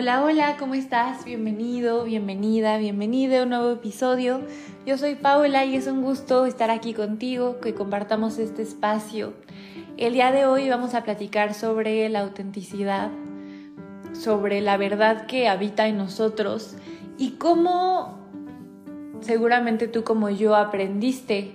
[0.00, 1.24] Hola, hola, ¿cómo estás?
[1.24, 4.42] Bienvenido, bienvenida, bienvenida a un nuevo episodio.
[4.86, 9.32] Yo soy Paula y es un gusto estar aquí contigo, que compartamos este espacio.
[9.96, 13.10] El día de hoy vamos a platicar sobre la autenticidad,
[14.12, 16.76] sobre la verdad que habita en nosotros
[17.18, 18.20] y cómo
[19.18, 21.50] seguramente tú como yo aprendiste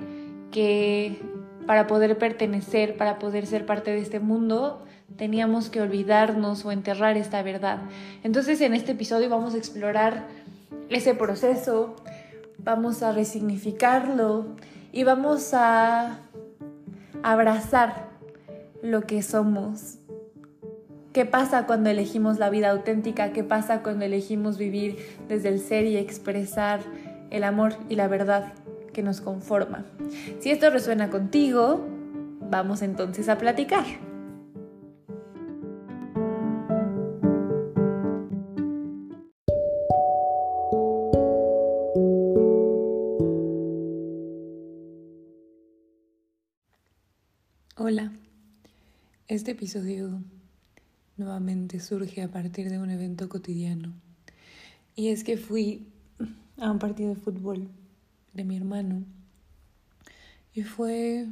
[0.51, 1.17] que
[1.65, 4.83] para poder pertenecer, para poder ser parte de este mundo,
[5.17, 7.79] teníamos que olvidarnos o enterrar esta verdad.
[8.23, 10.27] Entonces en este episodio vamos a explorar
[10.89, 11.95] ese proceso,
[12.57, 14.45] vamos a resignificarlo
[14.91, 16.19] y vamos a
[17.23, 18.09] abrazar
[18.81, 19.99] lo que somos.
[21.13, 23.33] ¿Qué pasa cuando elegimos la vida auténtica?
[23.33, 26.81] ¿Qué pasa cuando elegimos vivir desde el ser y expresar
[27.29, 28.53] el amor y la verdad
[28.93, 29.85] que nos conforma?
[30.39, 31.85] Si esto resuena contigo,
[32.49, 33.85] vamos entonces a platicar.
[49.33, 50.21] Este episodio
[51.17, 53.91] nuevamente surge a partir de un evento cotidiano.
[54.95, 55.87] Y es que fui
[56.57, 57.67] a un partido de fútbol
[58.33, 59.03] de mi hermano
[60.53, 61.25] y fue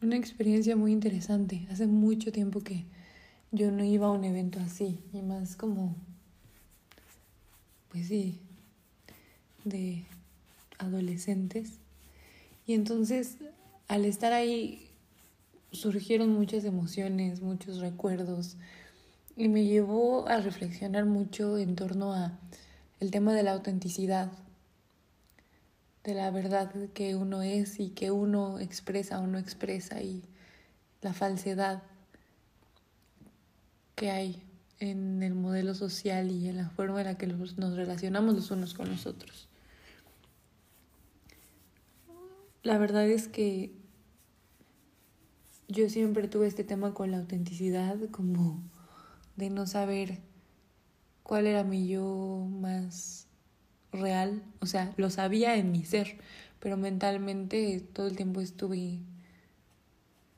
[0.00, 1.66] una experiencia muy interesante.
[1.70, 2.86] Hace mucho tiempo que
[3.52, 5.94] yo no iba a un evento así y más como,
[7.90, 8.40] pues sí,
[9.64, 10.06] de
[10.78, 11.80] adolescentes.
[12.66, 13.36] Y entonces
[13.88, 14.85] al estar ahí
[15.72, 18.56] surgieron muchas emociones, muchos recuerdos
[19.36, 22.38] y me llevó a reflexionar mucho en torno a
[23.00, 24.32] el tema de la autenticidad,
[26.04, 30.22] de la verdad que uno es y que uno expresa o no expresa y
[31.02, 31.82] la falsedad
[33.94, 34.42] que hay
[34.78, 38.74] en el modelo social y en la forma en la que nos relacionamos los unos
[38.74, 39.48] con los otros.
[42.62, 43.72] La verdad es que
[45.68, 48.62] yo siempre tuve este tema con la autenticidad, como
[49.36, 50.20] de no saber
[51.22, 53.26] cuál era mi yo más
[53.92, 54.42] real.
[54.60, 56.18] O sea, lo sabía en mi ser,
[56.60, 59.00] pero mentalmente todo el tiempo estuve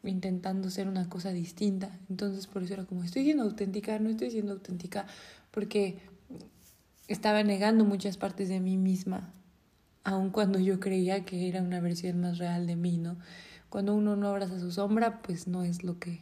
[0.02, 1.98] intentando ser una cosa distinta.
[2.08, 5.06] Entonces por eso era como, estoy siendo auténtica, no estoy siendo auténtica,
[5.50, 5.98] porque
[7.08, 9.32] estaba negando muchas partes de mí misma,
[10.04, 13.18] aun cuando yo creía que era una versión más real de mí, ¿no?
[13.68, 16.20] Cuando uno no abraza su sombra, pues no es lo que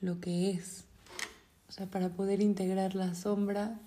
[0.00, 0.84] lo que es.
[1.68, 3.78] O sea, para poder integrar la sombra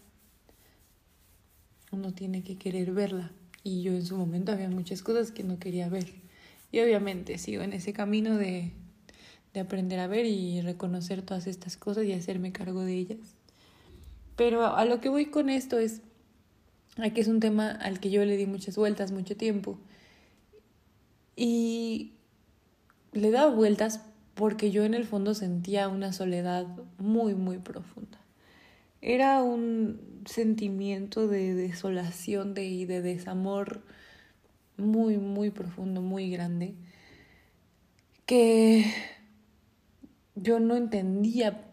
[1.92, 3.32] uno tiene que querer verla.
[3.64, 6.14] Y yo en su momento había muchas cosas que no quería ver.
[6.72, 8.72] Y obviamente sigo en ese camino de,
[9.54, 13.36] de aprender a ver y reconocer todas estas cosas y hacerme cargo de ellas.
[14.36, 16.02] Pero a lo que voy con esto es,
[16.98, 19.80] aquí es un tema al que yo le di muchas vueltas mucho tiempo
[21.36, 22.14] y
[23.12, 24.02] le daba vueltas
[24.36, 28.20] porque yo en el fondo sentía una soledad muy, muy profunda.
[29.02, 33.82] Era un sentimiento de desolación de, y de desamor
[34.78, 36.76] muy, muy profundo, muy grande,
[38.26, 38.86] que
[40.36, 41.66] yo no entendía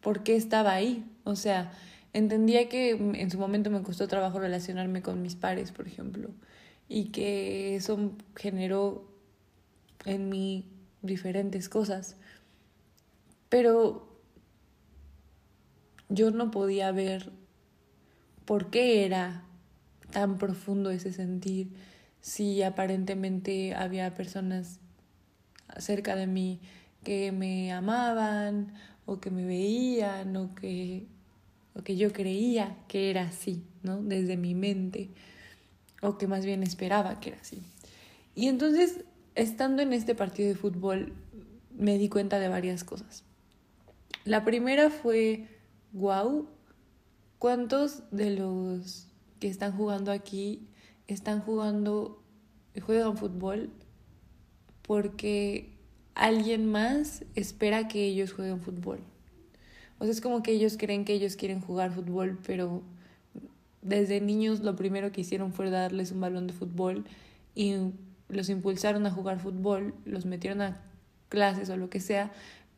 [0.00, 1.04] por qué estaba ahí.
[1.24, 1.72] O sea,
[2.12, 6.30] entendía que en su momento me costó trabajo relacionarme con mis pares, por ejemplo
[6.88, 9.08] y que eso generó
[10.04, 10.64] en mí
[11.02, 12.16] diferentes cosas.
[13.48, 14.08] Pero
[16.08, 17.32] yo no podía ver
[18.44, 19.44] por qué era
[20.10, 21.68] tan profundo ese sentir
[22.20, 24.80] si aparentemente había personas
[25.78, 26.60] cerca de mí
[27.04, 28.72] que me amaban
[29.06, 31.06] o que me veían o que,
[31.74, 34.02] o que yo creía que era así, ¿no?
[34.02, 35.10] Desde mi mente
[36.02, 37.62] o que más bien esperaba que era así.
[38.34, 39.04] Y entonces,
[39.34, 41.12] estando en este partido de fútbol,
[41.76, 43.24] me di cuenta de varias cosas.
[44.24, 45.48] La primera fue,
[45.92, 46.48] wow,
[47.38, 49.08] ¿cuántos de los
[49.40, 50.68] que están jugando aquí
[51.06, 52.22] están jugando,
[52.84, 53.70] juegan fútbol
[54.82, 55.72] porque
[56.14, 59.00] alguien más espera que ellos jueguen fútbol?
[59.98, 62.82] O sea, es como que ellos creen que ellos quieren jugar fútbol, pero
[63.82, 67.04] desde niños lo primero que hicieron fue darles un balón de fútbol
[67.54, 67.74] y
[68.28, 70.82] los impulsaron a jugar fútbol, los metieron a
[71.28, 72.32] clases o lo que sea,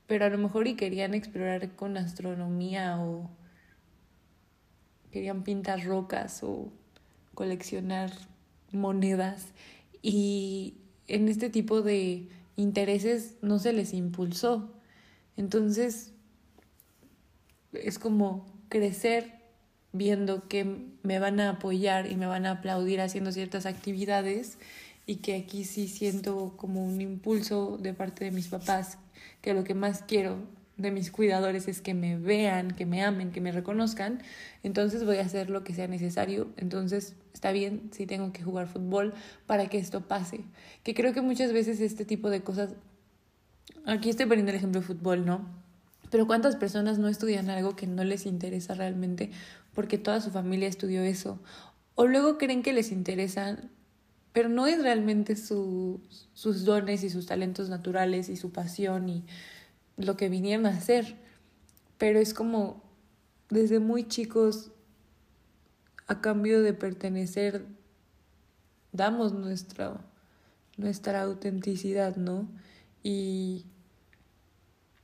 [0.07, 3.31] pero a lo mejor y querían explorar con astronomía o
[5.11, 6.73] querían pintar rocas o
[7.35, 8.13] coleccionar
[8.73, 9.49] monedas
[10.03, 10.75] y
[11.09, 14.73] en este tipo de intereses no se les impulsó.
[15.37, 16.13] Entonces
[17.73, 19.40] es como crecer
[19.93, 24.59] viendo que me van a apoyar y me van a aplaudir haciendo ciertas actividades
[25.07, 28.99] y que aquí sí siento como un impulso de parte de mis papás,
[29.41, 30.37] que lo que más quiero
[30.81, 34.23] de mis cuidadores es que me vean, que me amen, que me reconozcan,
[34.63, 36.49] entonces voy a hacer lo que sea necesario.
[36.57, 39.13] Entonces está bien si tengo que jugar fútbol
[39.47, 40.41] para que esto pase.
[40.83, 42.71] Que creo que muchas veces este tipo de cosas,
[43.85, 45.45] aquí estoy poniendo el ejemplo de fútbol, ¿no?
[46.11, 49.31] Pero ¿cuántas personas no estudian algo que no les interesa realmente
[49.75, 51.41] porque toda su familia estudió eso?
[51.95, 53.71] O luego creen que les interesan,
[54.33, 56.01] pero no es realmente su,
[56.33, 59.25] sus dones y sus talentos naturales y su pasión y
[59.97, 61.17] lo que vinieron a hacer.
[61.99, 62.83] Pero es como
[63.51, 64.71] desde muy chicos,
[66.07, 67.67] a cambio de pertenecer,
[68.93, 70.01] damos nuestra,
[70.77, 72.49] nuestra autenticidad, ¿no?
[73.03, 73.67] Y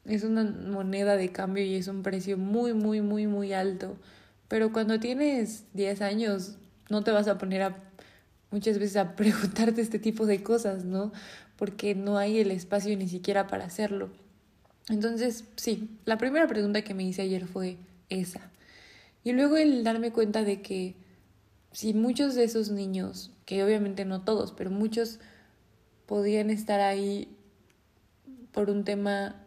[0.05, 3.97] es una moneda de cambio y es un precio muy, muy, muy, muy alto.
[4.49, 6.57] Pero cuando tienes 10 años,
[6.89, 7.73] no te vas a poner
[8.51, 11.13] muchas veces a preguntarte este tipo de cosas, ¿no?
[11.57, 14.11] Porque no hay el espacio ni siquiera para hacerlo.
[14.89, 17.77] Entonces, sí, la primera pregunta que me hice ayer fue
[18.09, 18.51] esa.
[19.25, 20.95] Y luego el darme cuenta de que
[21.73, 25.19] si muchos de esos niños, que obviamente no todos, pero muchos
[26.07, 27.29] podían estar ahí
[28.53, 29.45] por un tema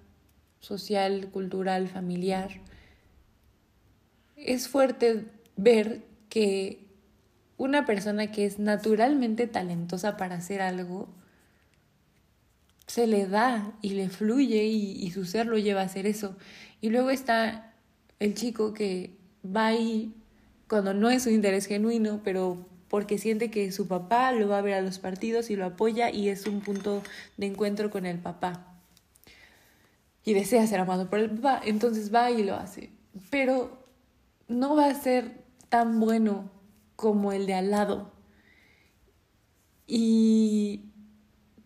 [0.59, 2.61] social, cultural, familiar,
[4.45, 5.25] es fuerte
[5.55, 6.87] ver que
[7.57, 11.09] una persona que es naturalmente talentosa para hacer algo,
[12.87, 16.35] se le da y le fluye y, su ser lo lleva a hacer eso.
[16.81, 17.73] Y luego está
[18.19, 19.15] el chico que
[19.45, 20.13] va ahí
[20.67, 24.61] cuando no es su interés genuino, pero porque siente que su papá lo va a
[24.61, 27.03] ver a los partidos y lo apoya y es un punto
[27.37, 28.69] de encuentro con el papá
[30.23, 32.91] y desea ser amado por el papá, entonces va y lo hace.
[33.29, 33.78] Pero
[34.49, 36.51] no va a ser tan bueno
[36.95, 38.11] como el de al lado.
[39.87, 40.91] Y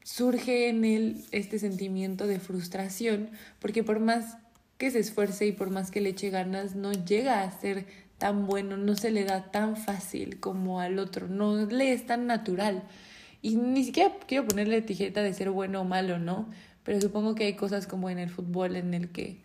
[0.04, 4.38] surge en él este sentimiento de frustración, porque por más
[4.78, 7.88] que se esfuerce y por más que le eche ganas, no llega a ser
[8.18, 12.28] tan bueno, no se le da tan fácil como al otro, no le es tan
[12.28, 12.84] natural.
[13.42, 16.50] Y ni siquiera quiero ponerle etiqueta de ser bueno o malo, ¿no?
[16.84, 19.42] Pero supongo que hay cosas como en el fútbol en el que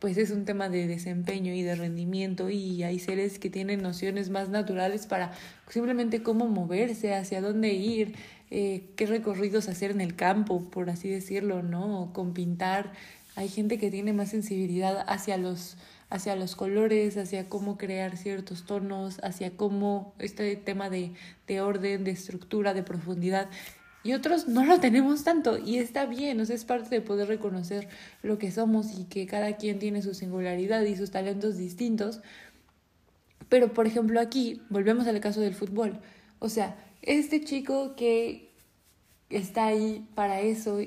[0.00, 4.30] pues es un tema de desempeño y de rendimiento y hay seres que tienen nociones
[4.30, 5.32] más naturales para
[5.68, 8.16] simplemente cómo moverse, hacia dónde ir,
[8.50, 12.12] eh, qué recorridos hacer en el campo, por así decirlo, ¿no?
[12.14, 12.92] con pintar.
[13.36, 15.76] Hay gente que tiene más sensibilidad hacia los,
[16.08, 21.12] hacia los colores, hacia cómo crear ciertos tonos, hacia cómo este tema de,
[21.46, 23.50] de orden, de estructura, de profundidad
[24.02, 27.28] y otros no lo tenemos tanto y está bien, o sea, es parte de poder
[27.28, 27.88] reconocer
[28.22, 32.20] lo que somos y que cada quien tiene su singularidad y sus talentos distintos.
[33.48, 36.00] Pero, por ejemplo, aquí, volvemos al caso del fútbol.
[36.38, 38.50] O sea, este chico que
[39.28, 40.78] está ahí para eso,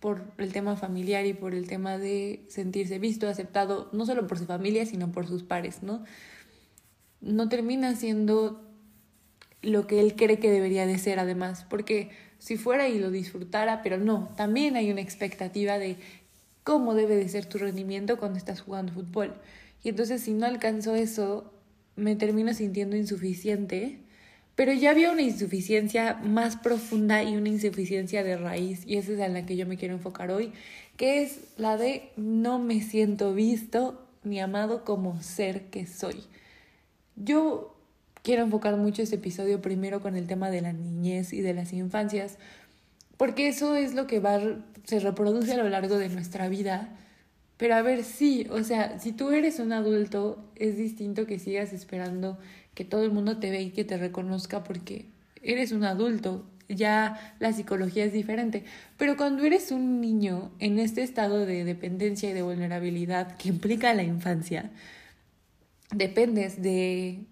[0.00, 4.38] por el tema familiar y por el tema de sentirse visto, aceptado, no solo por
[4.38, 6.04] su familia, sino por sus pares, ¿no?
[7.20, 8.66] No termina siendo
[9.62, 12.10] lo que él cree que debería de ser, además, porque
[12.40, 15.96] si fuera y lo disfrutara, pero no, también hay una expectativa de
[16.64, 19.34] cómo debe de ser tu rendimiento cuando estás jugando fútbol.
[19.84, 21.52] Y entonces si no alcanzo eso,
[21.96, 23.98] me termino sintiendo insuficiente,
[24.54, 29.18] pero ya había una insuficiencia más profunda y una insuficiencia de raíz, y esa es
[29.18, 30.52] en la que yo me quiero enfocar hoy,
[30.96, 36.24] que es la de no me siento visto ni amado como ser que soy.
[37.16, 37.69] Yo
[38.22, 41.72] quiero enfocar mucho este episodio primero con el tema de la niñez y de las
[41.72, 42.38] infancias,
[43.16, 44.40] porque eso es lo que va,
[44.84, 46.96] se reproduce a lo largo de nuestra vida.
[47.56, 51.74] Pero a ver, sí, o sea, si tú eres un adulto, es distinto que sigas
[51.74, 52.38] esperando
[52.74, 55.06] que todo el mundo te vea y que te reconozca porque
[55.42, 58.64] eres un adulto, ya la psicología es diferente.
[58.96, 63.92] Pero cuando eres un niño en este estado de dependencia y de vulnerabilidad que implica
[63.92, 64.70] la infancia,
[65.92, 67.26] dependes de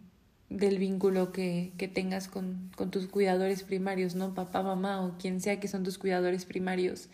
[0.51, 4.35] del vínculo que, que tengas con, con, tus cuidadores primarios, ¿no?
[4.35, 7.09] Papá, mamá o quien sea que son tus cuidadores primarios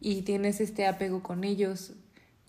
[0.00, 1.92] y tienes este apego con ellos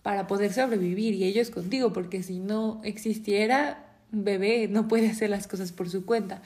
[0.02, 5.30] para poder sobrevivir y ellos contigo, porque si no existiera un bebé no puede hacer
[5.30, 6.42] las cosas por su cuenta.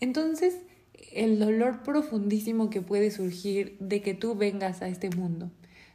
[0.00, 0.56] Entonces,
[1.12, 5.50] el dolor profundísimo que puede surgir de que tú vengas a este mundo,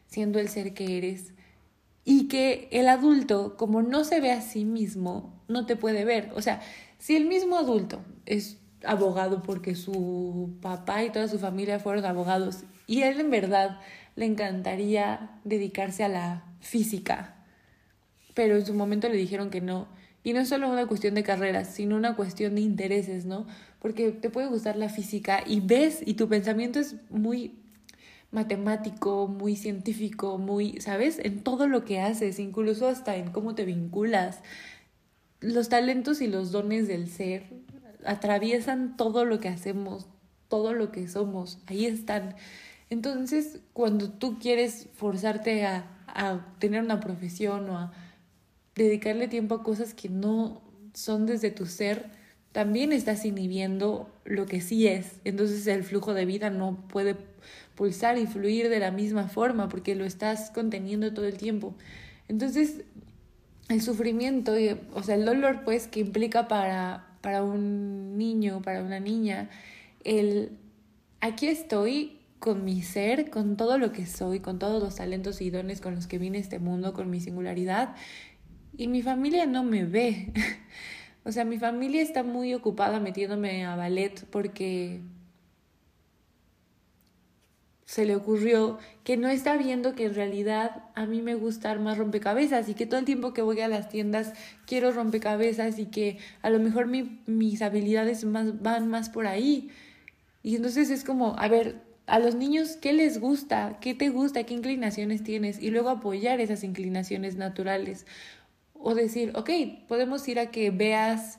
[0.08, 1.34] siendo el ser que eres,
[2.06, 6.32] y que el adulto, como no se ve a sí mismo, no te puede ver.
[6.36, 6.62] O sea,
[7.04, 12.64] si el mismo adulto es abogado porque su papá y toda su familia fueron abogados
[12.88, 13.82] y él en verdad
[14.16, 17.44] le encantaría dedicarse a la física,
[18.34, 19.90] pero en su momento le dijeron que no.
[20.24, 23.48] Y no es solo una cuestión de carreras, sino una cuestión de intereses, ¿no?
[23.80, 27.64] Porque te puede gustar la física y ves y tu pensamiento es muy
[28.32, 31.20] matemático, muy científico, muy, ¿sabes?
[31.20, 34.40] En todo lo que haces, incluso hasta en cómo te vinculas.
[35.44, 37.44] Los talentos y los dones del ser
[38.06, 40.08] atraviesan todo lo que hacemos,
[40.48, 42.36] todo lo que somos, ahí están.
[42.90, 47.94] Entonces, cuando tú quieres forzarte a, a tener una profesión o a
[48.76, 50.62] dedicarle tiempo a cosas que no
[50.94, 52.10] son desde tu ser,
[52.52, 55.20] también estás inhibiendo lo que sí es.
[55.26, 57.16] Entonces el flujo de vida no puede
[57.76, 61.76] pulsar y fluir de la misma forma porque lo estás conteniendo todo el tiempo.
[62.28, 62.84] Entonces
[63.70, 64.54] el sufrimiento,
[64.94, 69.50] o sea, el dolor pues que implica para, para un niño, para una niña,
[70.04, 70.58] el
[71.22, 75.50] aquí estoy con mi ser, con todo lo que soy, con todos los talentos y
[75.50, 77.96] dones con los que vine a este mundo, con mi singularidad,
[78.76, 80.34] y mi familia no me ve.
[81.24, 85.00] o sea, mi familia está muy ocupada metiéndome a ballet porque
[87.94, 92.00] se le ocurrió que no está viendo que en realidad a mí me gusta armar
[92.00, 94.34] rompecabezas y que todo el tiempo que voy a las tiendas
[94.66, 99.70] quiero rompecabezas y que a lo mejor mi, mis habilidades más, van más por ahí.
[100.42, 104.44] Y entonces es como, a ver, a los niños qué les gusta, qué te gusta,
[104.44, 108.08] qué inclinaciones tienes y luego apoyar esas inclinaciones naturales.
[108.74, 109.52] O decir, ok,
[109.88, 111.38] podemos ir a que veas,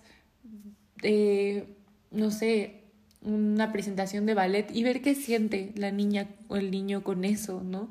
[1.02, 1.66] eh,
[2.12, 2.83] no sé,
[3.24, 7.62] una presentación de ballet y ver qué siente la niña o el niño con eso,
[7.62, 7.88] ¿no?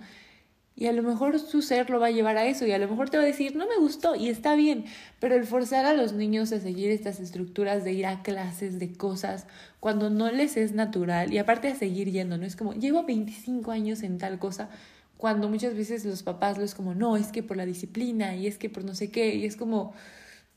[0.76, 2.88] Y a lo mejor su ser lo va a llevar a eso y a lo
[2.88, 4.86] mejor te va a decir, no me gustó y está bien,
[5.20, 8.92] pero el forzar a los niños a seguir estas estructuras de ir a clases de
[8.92, 9.46] cosas
[9.80, 12.46] cuando no les es natural y aparte a seguir yendo, ¿no?
[12.46, 14.70] Es como, llevo 25 años en tal cosa,
[15.18, 18.48] cuando muchas veces los papás lo es como, no, es que por la disciplina y
[18.48, 19.94] es que por no sé qué, y es como,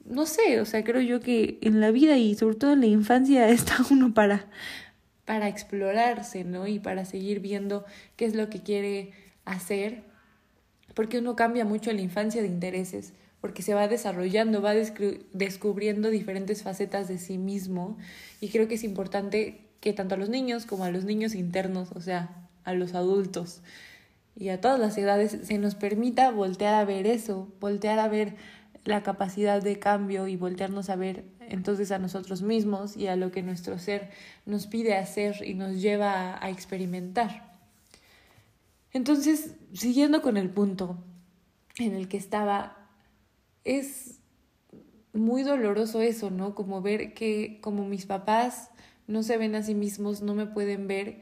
[0.09, 2.87] no sé, o sea, creo yo que en la vida y sobre todo en la
[2.87, 4.47] infancia está uno para,
[5.25, 6.67] para explorarse, ¿no?
[6.67, 7.85] Y para seguir viendo
[8.17, 9.13] qué es lo que quiere
[9.45, 10.03] hacer,
[10.95, 16.11] porque uno cambia mucho en la infancia de intereses, porque se va desarrollando, va descubriendo
[16.11, 17.99] diferentes facetas de sí mismo,
[18.41, 21.91] y creo que es importante que tanto a los niños como a los niños internos,
[21.93, 23.63] o sea, a los adultos
[24.37, 28.35] y a todas las edades, se nos permita voltear a ver eso, voltear a ver
[28.87, 33.31] la capacidad de cambio y voltearnos a ver entonces a nosotros mismos y a lo
[33.31, 34.11] que nuestro ser
[34.47, 37.57] nos pide hacer y nos lleva a, experimentar.
[38.93, 40.99] Entonces, siguiendo con el punto
[41.78, 42.88] en el que estaba,
[43.64, 44.21] es
[45.12, 46.55] muy doloroso eso, ¿no?
[46.55, 48.71] Como ver que como mis papás
[49.07, 51.21] no se ven a sí mismos, no me pueden ver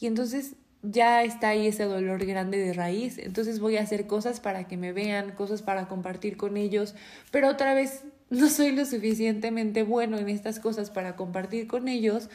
[0.00, 4.40] y entonces ya está ahí ese dolor grande de raíz, entonces voy a hacer cosas
[4.40, 6.94] para que me vean, cosas para compartir con ellos,
[7.30, 12.28] pero otra vez no soy lo suficientemente bueno en estas cosas para compartir con ellos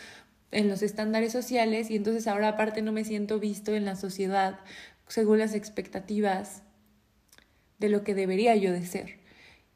[0.52, 4.60] en los estándares sociales y entonces ahora aparte no me siento visto en la sociedad
[5.08, 6.64] según las expectativas
[7.80, 9.20] de lo que debería yo de ser.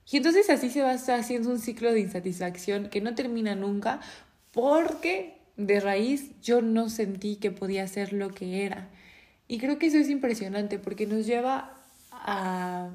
[0.10, 4.00] Y entonces así se va haciendo un ciclo de insatisfacción que no termina nunca
[4.51, 8.89] porque de raíz yo no sentí que podía ser lo que era.
[9.47, 11.77] Y creo que eso es impresionante porque nos lleva
[12.12, 12.89] a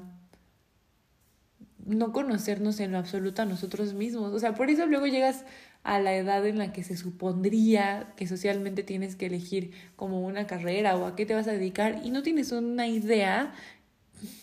[1.85, 4.33] no conocernos en lo absoluto a nosotros mismos.
[4.33, 5.45] O sea, por eso luego llegas
[5.83, 10.45] a la edad en la que se supondría que socialmente tienes que elegir como una
[10.45, 13.53] carrera o a qué te vas a dedicar y no tienes una idea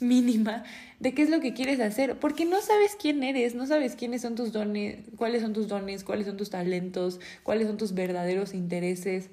[0.00, 0.64] mínima
[1.00, 4.22] de qué es lo que quieres hacer, porque no sabes quién eres, no sabes quiénes
[4.22, 8.54] son tus dones, cuáles son tus dones, cuáles son tus talentos, cuáles son tus verdaderos
[8.54, 9.30] intereses,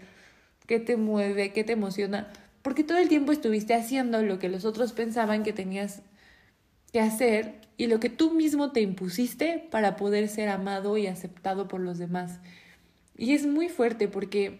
[0.67, 2.31] qué te mueve, qué te emociona,
[2.61, 6.01] porque todo el tiempo estuviste haciendo lo que los otros pensaban que tenías
[6.91, 11.67] que hacer y lo que tú mismo te impusiste para poder ser amado y aceptado
[11.67, 12.39] por los demás.
[13.17, 14.59] Y es muy fuerte porque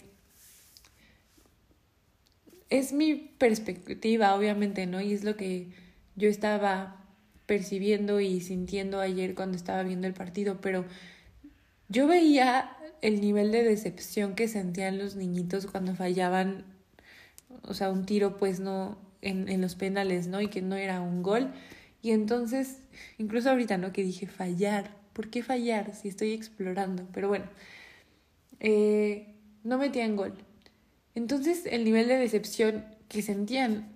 [2.70, 5.02] es mi perspectiva, obviamente, ¿no?
[5.02, 5.70] Y es lo que
[6.15, 7.03] yo estaba
[7.45, 10.86] percibiendo y sintiendo ayer cuando estaba viendo el partido, pero
[11.89, 16.65] yo veía el nivel de decepción que sentían los niñitos cuando fallaban,
[17.62, 20.41] o sea, un tiro pues no en, en los penales, ¿no?
[20.41, 21.53] Y que no era un gol.
[22.01, 22.79] Y entonces,
[23.17, 23.91] incluso ahorita, ¿no?
[23.91, 24.95] Que dije fallar.
[25.13, 27.07] ¿Por qué fallar si estoy explorando?
[27.13, 27.45] Pero bueno,
[28.60, 30.34] eh, no metían gol.
[31.15, 33.95] Entonces el nivel de decepción que sentían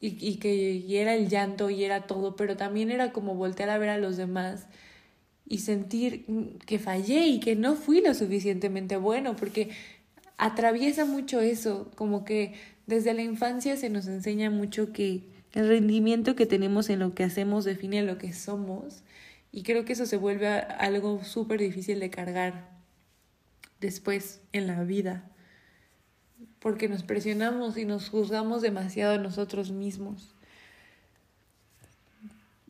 [0.00, 3.70] y, y que y era el llanto y era todo, pero también era como voltear
[3.70, 4.66] a ver a los demás
[5.48, 6.26] y sentir
[6.66, 9.70] que fallé y que no fui lo suficientemente bueno, porque
[10.38, 12.54] atraviesa mucho eso, como que
[12.86, 15.22] desde la infancia se nos enseña mucho que
[15.52, 19.02] El rendimiento que tenemos en lo que hacemos define lo que somos
[19.52, 22.76] y creo que eso se vuelve algo súper difícil de cargar
[23.80, 25.30] después en la vida
[26.66, 30.34] porque nos presionamos y nos juzgamos demasiado a nosotros mismos.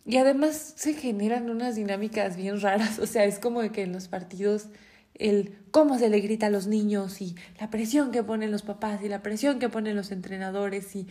[0.04, 4.08] Y además se generan unas dinámicas bien raras, o sea, es como que en los
[4.08, 4.66] partidos
[5.14, 9.00] el cómo se le grita a los niños y la presión que ponen los papás
[9.02, 11.06] y la presión que ponen los entrenadores y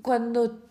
[0.00, 0.62] cuando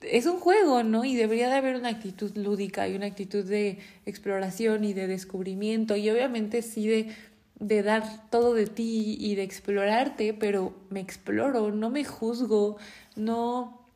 [0.00, 1.04] es un juego, ¿no?
[1.04, 5.94] Y debería de haber una actitud lúdica y una actitud de exploración y de descubrimiento
[5.94, 7.14] y obviamente sí de
[7.60, 12.78] de dar todo de ti y de explorarte, pero me exploro, no me juzgo,
[13.16, 13.86] no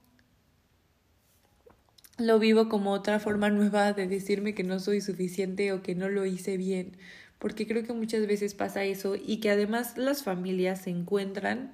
[2.19, 6.09] lo vivo como otra forma nueva de decirme que no soy suficiente o que no
[6.09, 6.97] lo hice bien,
[7.39, 11.73] porque creo que muchas veces pasa eso y que además las familias se encuentran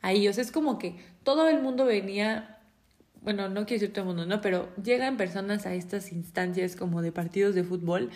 [0.00, 0.94] ahí, o sea, es como que
[1.24, 2.60] todo el mundo venía,
[3.20, 7.02] bueno, no quiero decir todo el mundo, no, pero llegan personas a estas instancias como
[7.02, 8.10] de partidos de fútbol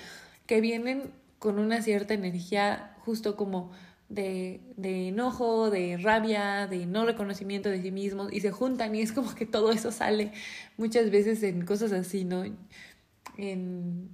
[0.47, 3.71] que vienen con una cierta energía justo como
[4.09, 9.01] de, de enojo, de rabia, de no reconocimiento de sí mismos y se juntan y
[9.01, 10.33] es como que todo eso sale
[10.77, 12.45] muchas veces en cosas así, ¿no?
[13.37, 14.11] En,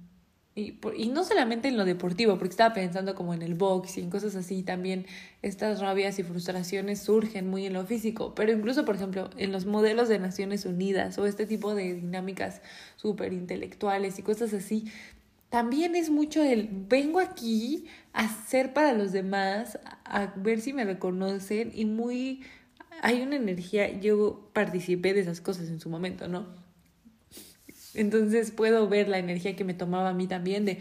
[0.55, 4.01] y, y no solamente en lo deportivo, porque estaba pensando como en el box y
[4.01, 5.07] en cosas así, también
[5.41, 9.65] estas rabias y frustraciones surgen muy en lo físico, pero incluso, por ejemplo, en los
[9.65, 12.61] modelos de Naciones Unidas o este tipo de dinámicas
[12.97, 14.85] súper intelectuales y cosas así,
[15.53, 20.83] también es mucho el vengo aquí a ser para los demás, a ver si me
[20.83, 22.41] reconocen y muy
[23.03, 26.47] hay una energía, yo participé de esas cosas en su momento, ¿no?
[27.93, 30.79] Entonces puedo ver la energía que me tomaba a mí también de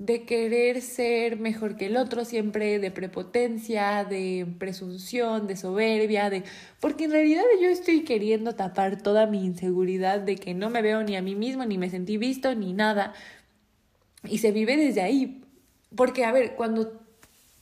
[0.00, 6.42] de querer ser mejor que el otro siempre, de prepotencia, de presunción, de soberbia, de
[6.80, 11.02] porque en realidad yo estoy queriendo tapar toda mi inseguridad de que no me veo
[11.02, 13.12] ni a mí mismo, ni me sentí visto, ni nada,
[14.24, 15.42] y se vive desde ahí.
[15.94, 17.00] Porque, a ver, cuando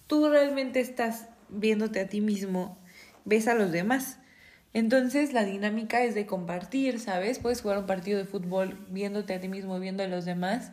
[0.06, 2.78] tú realmente estás viéndote a ti mismo,
[3.24, 4.18] ves a los demás.
[4.74, 7.38] Entonces la dinámica es de compartir, ¿sabes?
[7.38, 10.72] Puedes jugar un partido de fútbol viéndote a ti mismo, viendo a los demás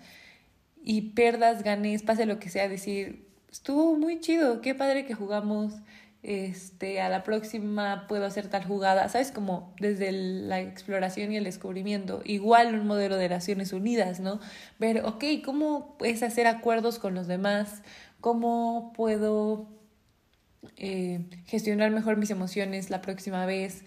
[0.85, 5.73] y perdas, ganes, pase lo que sea, decir, estuvo muy chido, qué padre que jugamos,
[6.27, 9.31] este, a la próxima puedo hacer tal jugada, ¿sabes?
[9.31, 12.21] Como desde la exploración y el descubrimiento.
[12.25, 14.39] Igual un modelo de Naciones Unidas, ¿no?
[14.79, 17.83] Ver, ok, ¿cómo puedes hacer acuerdos con los demás?
[18.21, 19.67] ¿Cómo puedo
[20.77, 23.83] eh, gestionar mejor mis emociones la próxima vez?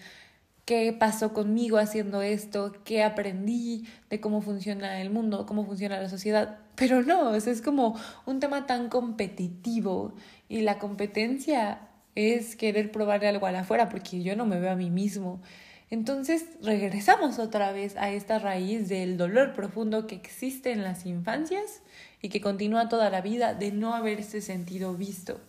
[0.63, 2.71] ¿Qué pasó conmigo haciendo esto?
[2.85, 5.45] ¿Qué aprendí de cómo funciona el mundo?
[5.45, 6.59] ¿Cómo funciona la sociedad?
[6.75, 10.13] Pero no, es como un tema tan competitivo
[10.47, 11.88] y la competencia
[12.19, 15.41] es querer probar algo a la afuera porque yo no me veo a mí mismo.
[15.89, 21.81] Entonces regresamos otra vez a esta raíz del dolor profundo que existe en las infancias
[22.21, 25.39] y que continúa toda la vida de no haberse sentido visto.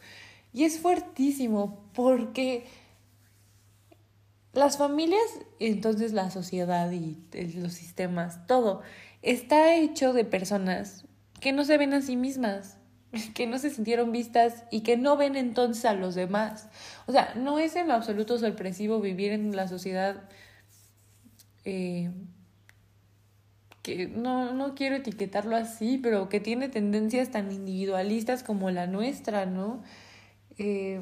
[0.52, 2.64] Y es fuertísimo porque
[4.52, 5.22] las familias,
[5.58, 7.18] entonces la sociedad y
[7.54, 8.82] los sistemas, todo,
[9.22, 11.04] está hecho de personas
[11.40, 12.79] que no se ven a sí mismas,
[13.34, 16.68] que no se sintieron vistas y que no ven entonces a los demás.
[17.06, 20.28] O sea, no es en lo absoluto sorpresivo vivir en la sociedad
[21.64, 22.10] eh,
[23.82, 29.46] que no, no quiero etiquetarlo así, pero que tiene tendencias tan individualistas como la nuestra,
[29.46, 29.82] ¿no?
[30.58, 31.00] Eh,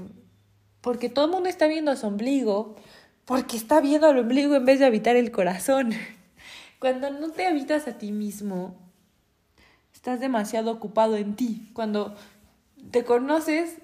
[0.81, 2.77] porque todo el mundo está viendo a su ombligo,
[3.25, 5.93] porque está viendo al ombligo en vez de habitar el corazón.
[6.79, 8.88] Cuando no te habitas a ti mismo,
[10.09, 11.69] estás demasiado ocupado en ti.
[11.75, 12.17] Cuando
[12.91, 13.77] te conoces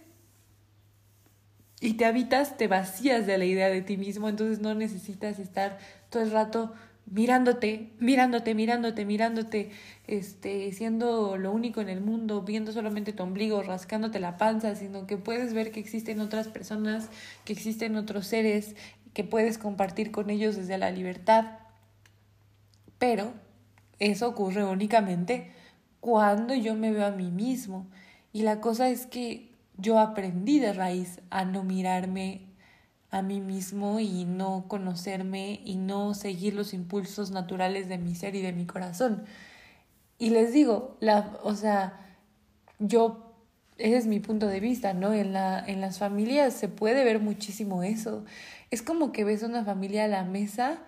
[1.82, 5.76] y te habitas, te vacías de la idea de ti mismo, entonces no necesitas estar
[6.08, 6.72] todo el rato
[7.04, 9.70] mirándote, mirándote, mirándote, mirándote,
[10.06, 15.06] este, siendo lo único en el mundo, viendo solamente tu ombligo, rascándote la panza, sino
[15.06, 17.10] que puedes ver que existen otras personas,
[17.44, 18.76] que existen otros seres,
[19.12, 21.58] que puedes compartir con ellos desde la libertad.
[22.98, 23.34] Pero
[23.98, 25.52] eso ocurre únicamente
[26.04, 27.86] cuando yo me veo a mí mismo.
[28.30, 32.42] Y la cosa es que yo aprendí de raíz a no mirarme
[33.10, 38.34] a mí mismo y no conocerme y no seguir los impulsos naturales de mi ser
[38.34, 39.24] y de mi corazón.
[40.18, 41.98] Y les digo, la, o sea,
[42.78, 43.32] yo,
[43.78, 45.14] ese es mi punto de vista, ¿no?
[45.14, 48.26] En, la, en las familias se puede ver muchísimo eso.
[48.70, 50.80] Es como que ves una familia a la mesa,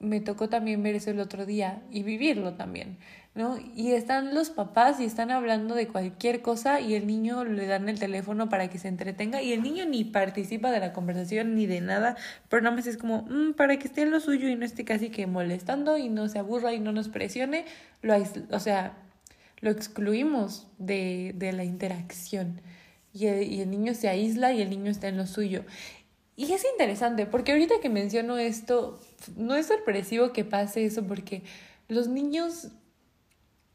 [0.00, 2.98] me tocó también ver eso el otro día y vivirlo también
[3.36, 3.58] ¿no?
[3.74, 7.86] Y están los papás y están hablando de cualquier cosa y el niño le dan
[7.90, 11.66] el teléfono para que se entretenga y el niño ni participa de la conversación ni
[11.66, 12.16] de nada,
[12.48, 14.86] pero nada más es como mm, para que esté en lo suyo y no esté
[14.86, 17.66] casi que molestando y no se aburra y no nos presione,
[18.00, 18.16] lo,
[18.50, 18.96] o sea,
[19.60, 22.62] lo excluimos de, de la interacción
[23.12, 25.64] y el, y el niño se aísla y el niño está en lo suyo.
[26.36, 28.98] Y es interesante porque ahorita que menciono esto,
[29.36, 31.42] no es sorpresivo que pase eso porque
[31.88, 32.70] los niños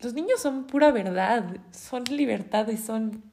[0.02, 3.24] los niños son pura verdad, son libertad y son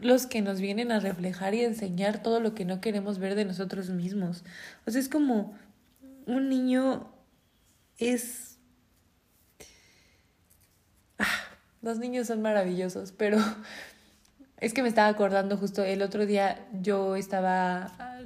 [0.00, 3.44] los que nos vienen a reflejar y enseñar todo lo que no queremos ver de
[3.44, 4.44] nosotros mismos.
[4.86, 5.56] O sea, es como
[6.26, 7.12] un niño
[7.98, 8.58] es...
[11.18, 11.26] Ah,
[11.82, 13.38] los niños son maravillosos, pero
[14.58, 18.20] es que me estaba acordando justo el otro día yo estaba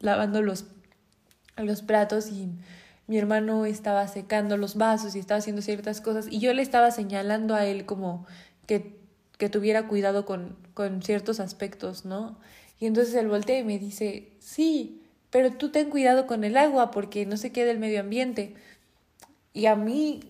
[0.00, 0.66] lavando los,
[1.56, 2.50] los platos y
[3.12, 6.90] mi hermano estaba secando los vasos y estaba haciendo ciertas cosas y yo le estaba
[6.90, 8.26] señalando a él como
[8.66, 8.96] que,
[9.36, 12.38] que tuviera cuidado con, con ciertos aspectos, ¿no?
[12.80, 16.90] Y entonces él voltea y me dice, sí, pero tú ten cuidado con el agua
[16.90, 18.54] porque no se quede el medio ambiente.
[19.52, 20.20] Y a mí,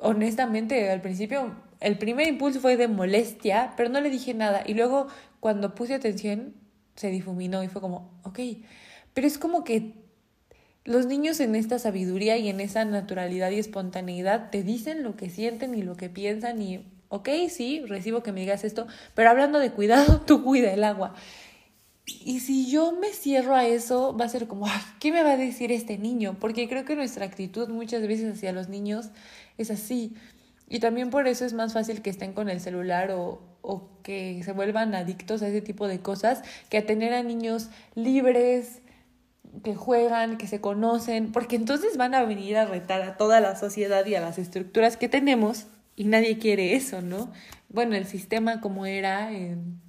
[0.00, 4.64] honestamente, al principio, el primer impulso fue de molestia, pero no le dije nada.
[4.66, 5.06] Y luego,
[5.38, 6.52] cuando puse atención,
[6.96, 8.40] se difuminó y fue como, ok.
[9.14, 10.05] Pero es como que
[10.86, 15.30] los niños en esta sabiduría y en esa naturalidad y espontaneidad te dicen lo que
[15.30, 19.58] sienten y lo que piensan y, ok, sí, recibo que me digas esto, pero hablando
[19.58, 21.14] de cuidado, tú cuida el agua.
[22.06, 24.66] Y si yo me cierro a eso, va a ser como,
[25.00, 26.36] ¿qué me va a decir este niño?
[26.38, 29.10] Porque creo que nuestra actitud muchas veces hacia los niños
[29.58, 30.14] es así.
[30.68, 34.40] Y también por eso es más fácil que estén con el celular o, o que
[34.44, 38.82] se vuelvan adictos a ese tipo de cosas que a tener a niños libres,
[39.62, 43.56] que juegan, que se conocen, porque entonces van a venir a retar a toda la
[43.56, 47.32] sociedad y a las estructuras que tenemos y nadie quiere eso, ¿no?
[47.68, 49.80] Bueno, el sistema como era en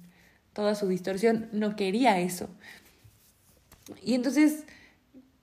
[0.52, 2.48] toda su distorsión no quería eso.
[4.02, 4.64] Y entonces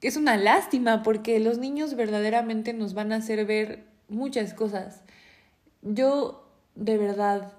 [0.02, 5.02] es una lástima porque los niños verdaderamente nos van a hacer ver muchas cosas.
[5.82, 7.54] Yo de verdad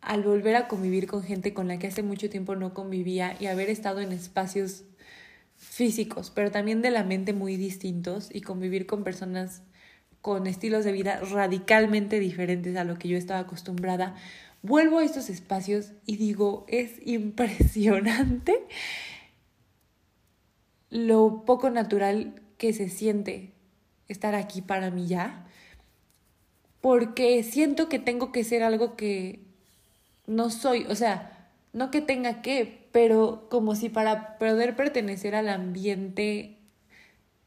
[0.00, 3.46] al volver a convivir con gente con la que hace mucho tiempo no convivía y
[3.46, 4.84] haber estado en espacios
[5.78, 9.62] físicos, pero también de la mente muy distintos y convivir con personas
[10.20, 14.16] con estilos de vida radicalmente diferentes a lo que yo estaba acostumbrada,
[14.60, 18.56] vuelvo a estos espacios y digo, es impresionante
[20.90, 23.52] lo poco natural que se siente
[24.08, 25.46] estar aquí para mí ya,
[26.80, 29.44] porque siento que tengo que ser algo que
[30.26, 35.48] no soy, o sea, no que tenga que, pero como si para poder pertenecer al
[35.48, 36.58] ambiente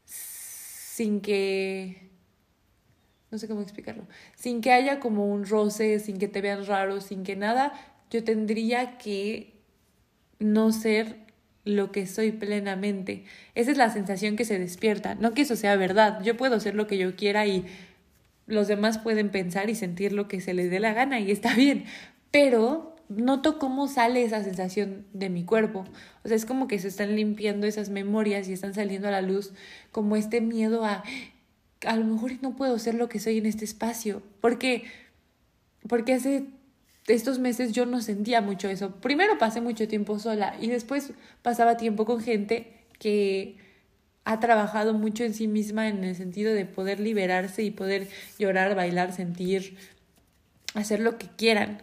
[0.05, 2.11] sin que
[3.31, 6.99] no sé cómo explicarlo, sin que haya como un roce, sin que te vean raro,
[6.99, 7.73] sin que nada,
[8.09, 9.53] yo tendría que
[10.39, 11.15] no ser
[11.63, 13.23] lo que soy plenamente.
[13.55, 16.75] Esa es la sensación que se despierta, no que eso sea verdad, yo puedo ser
[16.75, 17.65] lo que yo quiera y
[18.47, 21.55] los demás pueden pensar y sentir lo que se les dé la gana y está
[21.55, 21.85] bien,
[22.31, 25.85] pero noto cómo sale esa sensación de mi cuerpo.
[26.23, 29.21] O sea, es como que se están limpiando esas memorias y están saliendo a la
[29.21, 29.53] luz
[29.91, 31.03] como este miedo a
[31.85, 34.21] a lo mejor no puedo ser lo que soy en este espacio.
[34.39, 34.83] Porque
[35.87, 36.45] porque hace
[37.07, 38.91] estos meses yo no sentía mucho eso.
[39.01, 43.57] Primero pasé mucho tiempo sola y después pasaba tiempo con gente que
[44.23, 48.75] ha trabajado mucho en sí misma en el sentido de poder liberarse y poder llorar,
[48.75, 49.77] bailar, sentir,
[50.75, 51.81] hacer lo que quieran.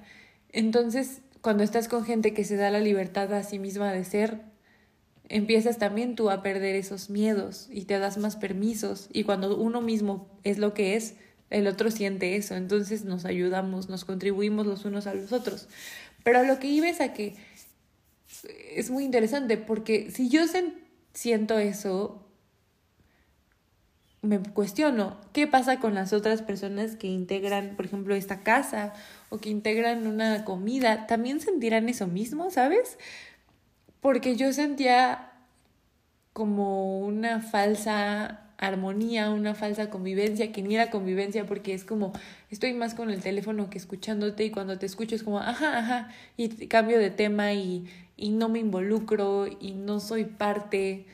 [0.53, 4.41] Entonces, cuando estás con gente que se da la libertad a sí misma de ser,
[5.29, 9.09] empiezas también tú a perder esos miedos y te das más permisos.
[9.13, 11.15] Y cuando uno mismo es lo que es,
[11.51, 15.69] el otro siente eso, entonces nos ayudamos, nos contribuimos los unos a los otros.
[16.23, 17.37] Pero lo que iba es a que
[18.75, 20.43] es muy interesante porque si yo
[21.15, 22.27] siento eso,
[24.21, 28.93] me cuestiono, ¿qué pasa con las otras personas que integran, por ejemplo, esta casa
[29.31, 31.07] o que integran una comida?
[31.07, 32.99] ¿También sentirán eso mismo, sabes?
[34.01, 35.33] Porque yo sentía
[36.33, 42.13] como una falsa armonía, una falsa convivencia, que ni era convivencia porque es como
[42.51, 46.09] estoy más con el teléfono que escuchándote y cuando te escucho es como ajá, ajá,
[46.37, 47.87] y cambio de tema y,
[48.17, 51.07] y no me involucro y no soy parte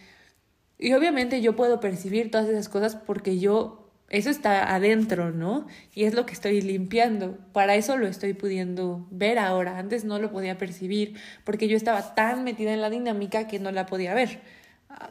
[0.78, 3.83] y obviamente yo puedo percibir todas esas cosas porque yo,
[4.14, 5.66] eso está adentro, ¿no?
[5.92, 7.36] Y es lo que estoy limpiando.
[7.52, 9.76] Para eso lo estoy pudiendo ver ahora.
[9.76, 13.72] Antes no lo podía percibir porque yo estaba tan metida en la dinámica que no
[13.72, 14.40] la podía ver.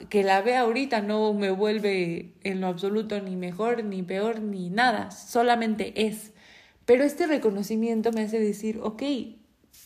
[0.09, 4.69] que la vea ahorita no me vuelve en lo absoluto ni mejor, ni peor, ni
[4.69, 6.31] nada, solamente es.
[6.85, 9.03] Pero este reconocimiento me hace decir, ok,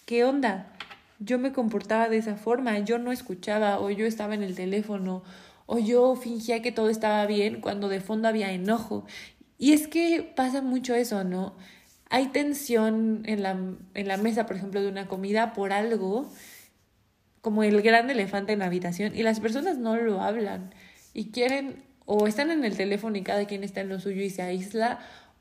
[0.05, 0.73] ¿qué onda?
[1.19, 5.23] Yo me comportaba de esa forma, yo no escuchaba o yo estaba en el teléfono
[5.67, 9.05] o yo fingía que todo estaba bien cuando de fondo había enojo.
[9.59, 11.55] Y es que pasa mucho eso, ¿no?
[12.09, 13.51] Hay tensión en la,
[13.93, 16.31] en la mesa, por ejemplo, de una comida por algo
[17.41, 20.73] como el gran elefante en la habitación y las personas no lo hablan
[21.13, 24.29] y quieren o están en el teléfono y cada quien está en lo suyo y
[24.29, 24.99] se aísla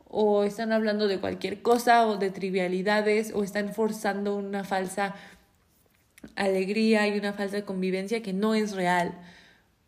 [0.09, 5.15] o están hablando de cualquier cosa o de trivialidades o están forzando una falsa
[6.35, 9.15] alegría y una falsa convivencia que no es real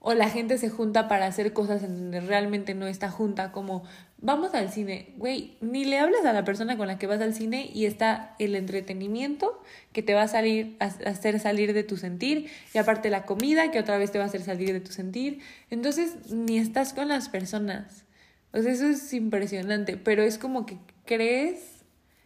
[0.08, 3.84] o la gente se junta para hacer cosas en donde realmente no está junta, como
[4.16, 7.34] vamos al cine, güey, ni le hablas a la persona con la que vas al
[7.34, 11.98] cine y está el entretenimiento que te va a salir a hacer salir de tu
[11.98, 14.92] sentir y aparte la comida que otra vez te va a hacer salir de tu
[14.92, 15.40] sentir.
[15.68, 18.06] Entonces, ni estás con las personas.
[18.54, 21.84] O sea, eso es impresionante, pero es como que crees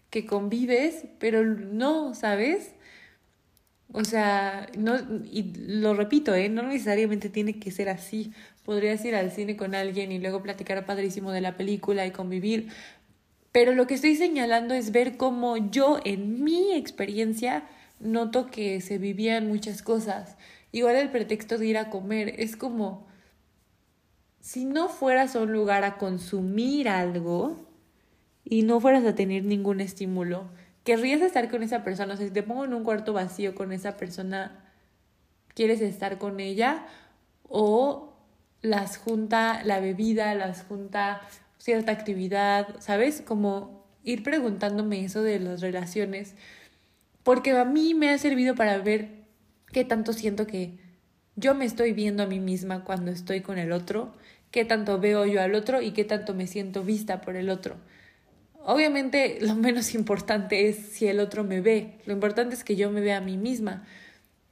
[0.09, 2.77] que convives, pero no, ¿sabes?
[3.93, 4.97] O sea, no,
[5.31, 6.49] y lo repito, ¿eh?
[6.49, 8.33] no necesariamente tiene que ser así.
[8.65, 12.69] Podrías ir al cine con alguien y luego platicar padrísimo de la película y convivir.
[13.53, 17.65] Pero lo que estoy señalando es ver cómo yo, en mi experiencia,
[18.01, 20.39] noto que se vivían muchas cosas.
[20.73, 23.07] Igual el pretexto de ir a comer es como,
[24.41, 27.69] si no fueras a un lugar a consumir algo
[28.43, 30.51] y no fueras a tener ningún estímulo,
[30.85, 32.14] querrías estar con esa persona.
[32.14, 34.64] O sea, si te pongo en un cuarto vacío con esa persona,
[35.55, 36.87] ¿quieres estar con ella?
[37.49, 38.14] O
[38.62, 41.21] las junta la bebida, las junta
[41.59, 43.21] cierta actividad, ¿sabes?
[43.23, 46.35] Como ir preguntándome eso de las relaciones.
[47.23, 49.23] Porque a mí me ha servido para ver
[49.73, 50.79] qué tanto siento que
[51.37, 54.12] yo me estoy viendo a mí misma cuando estoy con el otro,
[54.51, 57.77] qué tanto veo yo al otro y qué tanto me siento vista por el otro.
[58.64, 62.90] Obviamente lo menos importante es si el otro me ve, lo importante es que yo
[62.90, 63.85] me vea a mí misma,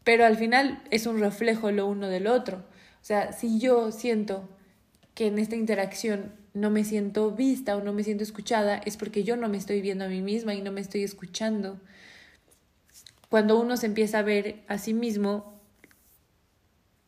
[0.02, 2.58] pero al final es un reflejo lo uno del otro.
[2.58, 4.48] O sea, si yo siento
[5.14, 9.22] que en esta interacción no me siento vista o no me siento escuchada, es porque
[9.22, 11.78] yo no me estoy viendo a mí misma y no me estoy escuchando.
[13.28, 15.60] Cuando uno se empieza a ver a sí mismo,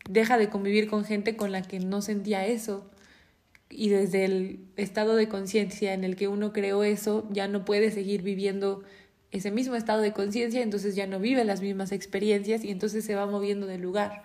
[0.09, 2.92] deja de convivir con gente con la que no sentía eso
[3.75, 7.91] y desde el estado de conciencia en el que uno creó eso, ya no puede
[7.91, 8.83] seguir viviendo
[9.31, 13.15] ese mismo estado de conciencia, entonces ya no vive las mismas experiencias y entonces se
[13.15, 14.25] va moviendo de lugar.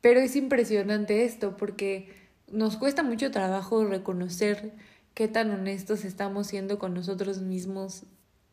[0.00, 2.12] Pero es impresionante esto porque
[2.48, 4.72] nos cuesta mucho trabajo reconocer
[5.14, 8.04] qué tan honestos estamos siendo con nosotros mismos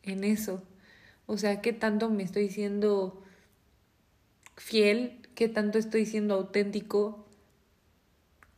[0.02, 0.64] en eso.
[1.26, 3.22] O sea, qué tanto me estoy siendo
[4.56, 7.23] fiel, qué tanto estoy siendo auténtico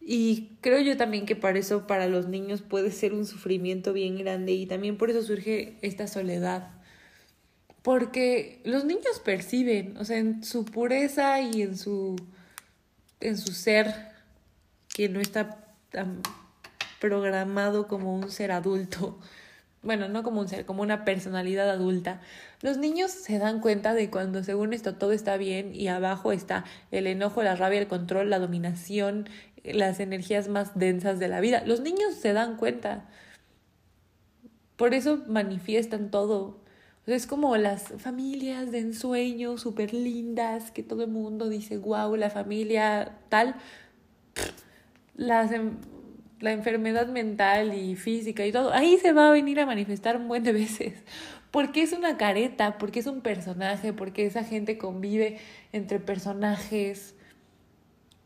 [0.08, 4.16] y creo yo también que para eso para los niños puede ser un sufrimiento bien
[4.16, 6.70] grande y también por eso surge esta soledad.
[7.82, 12.14] Porque los niños perciben, o sea, en su pureza y en su
[13.18, 13.92] en su ser
[14.94, 16.20] que no está tan
[17.00, 19.18] programado como un ser adulto.
[19.82, 22.20] Bueno, no como un ser, como una personalidad adulta.
[22.60, 26.64] Los niños se dan cuenta de cuando según esto todo está bien y abajo está
[26.90, 29.28] el enojo, la rabia, el control, la dominación,
[29.74, 31.62] las energías más densas de la vida.
[31.66, 33.08] Los niños se dan cuenta.
[34.76, 36.60] Por eso manifiestan todo.
[37.06, 42.30] es como las familias de ensueño súper lindas que todo el mundo dice, wow, la
[42.30, 43.56] familia tal.
[45.14, 45.50] Las,
[46.40, 50.28] la enfermedad mental y física y todo, ahí se va a venir a manifestar un
[50.28, 50.94] buen de veces.
[51.50, 55.38] Porque es una careta, porque es un personaje, porque esa gente convive
[55.72, 57.15] entre personajes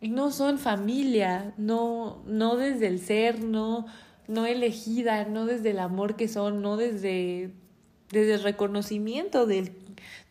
[0.08, 3.86] no son familia, no, no desde el ser, no,
[4.28, 7.50] no elegida, no desde el amor que son, no desde,
[8.10, 9.72] desde el reconocimiento del,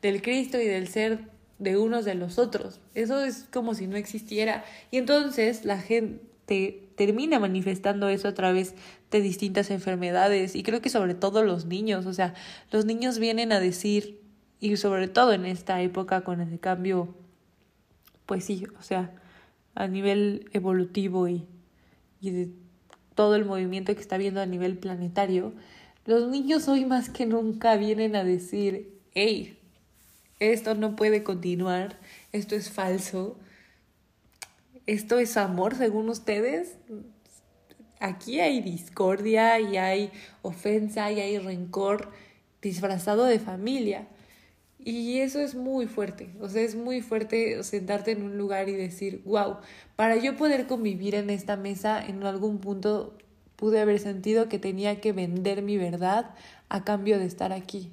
[0.01, 1.29] del Cristo y del ser
[1.59, 2.79] de unos de los otros.
[2.95, 4.63] Eso es como si no existiera.
[4.91, 8.73] Y entonces la gente termina manifestando eso a través
[9.11, 12.33] de distintas enfermedades y creo que sobre todo los niños, o sea,
[12.71, 14.19] los niños vienen a decir,
[14.59, 17.15] y sobre todo en esta época con el cambio,
[18.25, 19.13] pues sí, o sea,
[19.79, 21.47] a nivel evolutivo y,
[22.19, 22.49] y de
[23.15, 25.53] todo el movimiento que está viendo a nivel planetario,
[26.05, 29.57] los niños hoy más que nunca vienen a decir, hey,
[30.39, 31.97] esto no puede continuar,
[32.33, 33.39] esto es falso,
[34.85, 36.75] esto es amor según ustedes.
[38.01, 40.11] Aquí hay discordia y hay
[40.41, 42.11] ofensa y hay rencor
[42.61, 44.09] disfrazado de familia.
[44.81, 48.73] Y eso es muy fuerte, o sea, es muy fuerte sentarte en un lugar y
[48.73, 49.57] decir, wow,
[49.97, 53.17] para yo poder convivir en esta mesa, en algún punto
[53.57, 56.33] pude haber sentido que tenía que vender mi verdad
[56.69, 57.91] a cambio de estar aquí.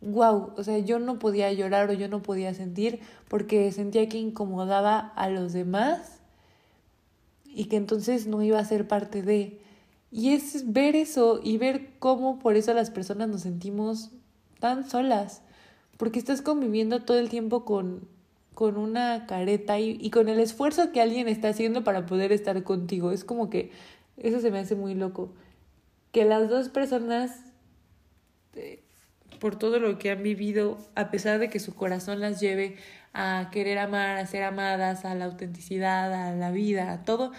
[0.00, 4.16] Wow, o sea, yo no podía llorar o yo no podía sentir porque sentía que
[4.16, 6.20] incomodaba a los demás
[7.44, 9.60] y que entonces no iba a ser parte de.
[10.10, 14.12] Y es ver eso y ver cómo por eso las personas nos sentimos
[14.60, 15.42] tan solas
[15.96, 18.08] porque estás conviviendo todo el tiempo con,
[18.54, 22.62] con una careta y, y con el esfuerzo que alguien está haciendo para poder estar
[22.62, 23.12] contigo.
[23.12, 23.70] Es como que
[24.16, 25.32] eso se me hace muy loco.
[26.12, 27.40] Que las dos personas,
[28.54, 28.82] eh,
[29.40, 32.76] por todo lo que han vivido, a pesar de que su corazón las lleve
[33.12, 37.32] a querer amar, a ser amadas, a la autenticidad, a la vida, a todo,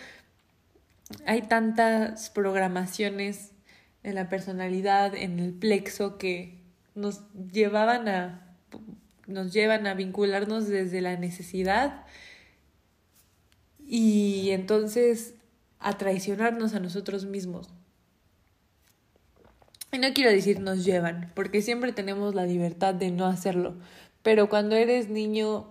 [1.25, 3.51] hay tantas programaciones
[4.03, 6.59] en la personalidad, en el plexo, que
[6.95, 8.46] nos llevaban a
[9.27, 12.05] nos llevan a vincularnos desde la necesidad
[13.85, 15.35] y entonces
[15.79, 17.69] a traicionarnos a nosotros mismos.
[19.91, 23.75] Y no quiero decir nos llevan, porque siempre tenemos la libertad de no hacerlo,
[24.21, 25.67] pero cuando eres niño,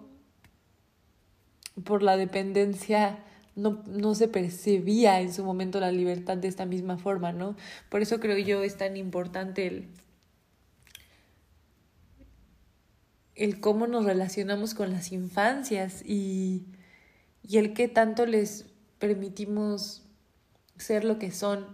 [1.84, 3.18] por la dependencia,
[3.54, 7.56] no, no se percibía en su momento la libertad de esta misma forma, ¿no?
[7.90, 9.88] Por eso creo yo es tan importante el
[13.36, 16.64] el cómo nos relacionamos con las infancias y,
[17.42, 18.66] y el qué tanto les
[18.98, 20.02] permitimos
[20.78, 21.66] ser lo que son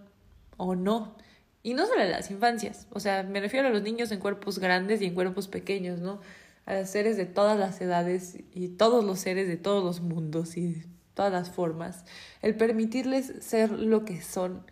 [0.57, 1.17] o no.
[1.63, 5.01] Y no solo las infancias, o sea, me refiero a los niños en cuerpos grandes
[5.01, 6.21] y en cuerpos pequeños, ¿no?
[6.67, 10.57] A los seres de todas las edades y todos los seres de todos los mundos
[10.57, 10.83] y
[11.15, 12.05] todas las formas.
[12.41, 14.67] El permitirles ser lo que son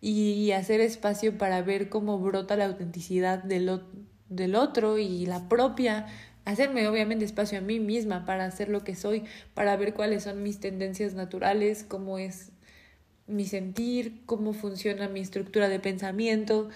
[0.00, 3.82] y hacer espacio para ver cómo brota la autenticidad del,
[4.28, 6.06] del otro y la propia
[6.46, 10.42] hacerme obviamente espacio a mí misma para hacer lo que soy, para ver cuáles son
[10.42, 12.52] mis tendencias naturales, cómo es
[13.26, 16.68] mi sentir, cómo funciona mi estructura de pensamiento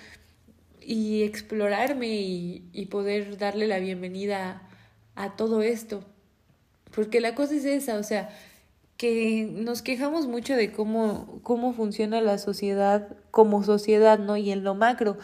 [0.81, 4.69] y explorarme y, poder darle la bienvenida
[5.15, 6.05] a, a todo esto.
[6.93, 8.31] Porque la cosa es esa, o sea,
[8.97, 14.37] que nos quejamos mucho de cómo, cómo funciona la sociedad como sociedad, ¿no?
[14.37, 15.17] Y en lo macro,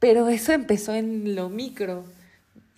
[0.00, 2.04] pero eso empezó en lo micro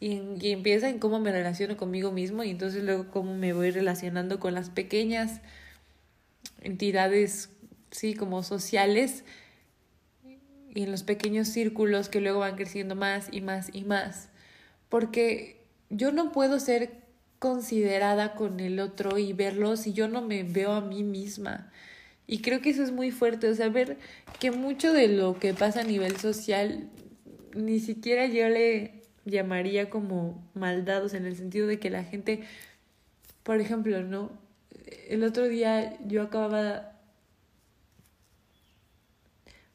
[0.00, 4.38] y, empieza en cómo me relaciono conmigo mismo y entonces luego cómo me voy relacionando
[4.38, 5.40] con las pequeñas
[6.60, 7.50] entidades,
[7.90, 9.24] sí, como sociales
[10.74, 14.28] y en los pequeños círculos que luego van creciendo más y más y más.
[14.88, 16.92] Porque yo no puedo ser
[17.38, 21.72] considerada con el otro y verlo si yo no me veo a mí misma.
[22.26, 23.96] Y creo que eso es muy fuerte, o sea, ver
[24.38, 26.88] que mucho de lo que pasa a nivel social,
[27.54, 28.97] ni siquiera yo le
[29.28, 32.42] llamaría como maldados en el sentido de que la gente,
[33.42, 34.32] por ejemplo, ¿no?
[35.08, 36.92] El otro día yo acababa,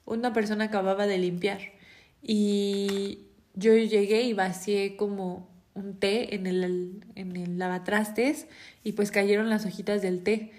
[0.06, 1.60] una persona acababa de limpiar
[2.22, 8.48] y yo llegué y vacié como un té en el, en el lavatrastes
[8.84, 10.52] y pues cayeron las hojitas del té.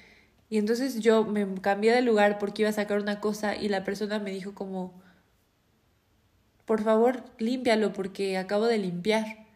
[0.50, 3.84] Y entonces yo me cambié de lugar porque iba a sacar una cosa y la
[3.84, 5.03] persona me dijo como,
[6.64, 9.46] por favor, límpialo porque acabo de limpiar.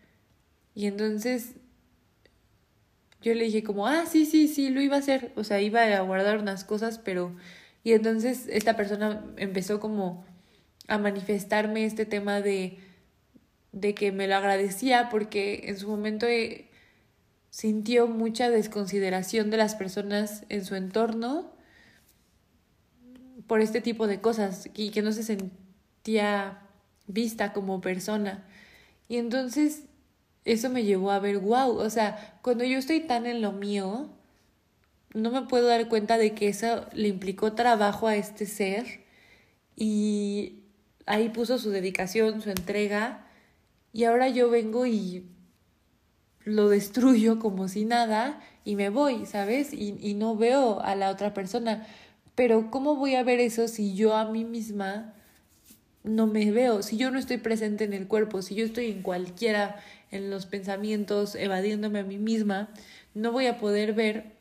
[0.75, 1.55] Y entonces
[3.21, 5.33] yo le dije como, ah, sí, sí, sí, lo iba a hacer.
[5.37, 7.35] O sea, iba a guardar unas cosas, pero...
[7.85, 10.25] Y entonces esta persona empezó como
[10.89, 12.79] a manifestarme este tema de,
[13.73, 16.69] de que me lo agradecía porque en su momento eh,
[17.51, 21.53] sintió mucha desconsideración de las personas en su entorno
[23.47, 26.68] por este tipo de cosas y que no se sentía
[27.09, 28.47] vista como persona.
[29.09, 29.85] Y entonces
[30.45, 34.11] eso me llevó a ver, wow, o sea, cuando yo estoy tan en lo mío,
[35.15, 39.05] no me puedo dar cuenta de que eso le implicó trabajo a este ser
[39.75, 40.65] y
[41.07, 43.27] ahí puso su dedicación, su entrega
[43.93, 45.27] y ahora yo vengo y
[46.45, 49.73] lo destruyo como si nada y me voy, ¿sabes?
[49.73, 51.87] Y, y no veo a la otra persona.
[52.35, 55.15] Pero ¿cómo voy a ver eso si yo a mí misma
[56.09, 59.03] no me veo, si yo no estoy presente en el cuerpo, si yo estoy en
[59.03, 59.77] cualquiera,
[60.11, 62.71] en los pensamientos, evadiéndome a mí misma,
[63.15, 64.33] no voy a poder ver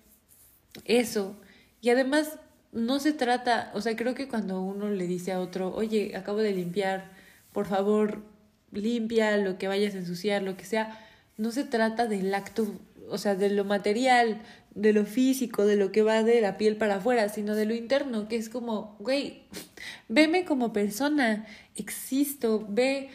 [0.85, 1.35] eso.
[1.81, 2.39] Y además,
[2.71, 6.39] no se trata, o sea, creo que cuando uno le dice a otro, oye, acabo
[6.39, 7.11] de limpiar,
[7.51, 8.23] por favor,
[8.71, 10.99] limpia lo que vayas a ensuciar, lo que sea,
[11.37, 12.67] no se trata del acto,
[13.09, 14.41] o sea, de lo material,
[14.77, 17.73] de lo físico, de lo que va de la piel para afuera, sino de lo
[17.73, 19.43] interno, que es como, güey,
[20.07, 23.09] veme como persona, existo, ve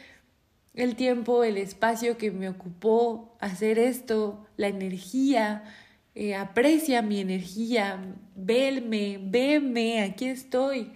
[0.74, 5.62] el tiempo, el espacio que me ocupó hacer esto, la energía,
[6.14, 8.02] eh, aprecia mi energía,
[8.34, 10.92] verme, veme, aquí estoy.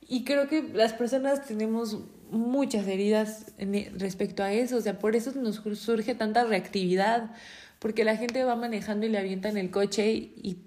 [0.00, 1.98] Y creo que las personas tenemos
[2.30, 7.30] muchas heridas e, respecto a eso, o sea, por eso nos surge tanta reactividad,
[7.78, 10.58] porque la gente va manejando y le avienta en el coche y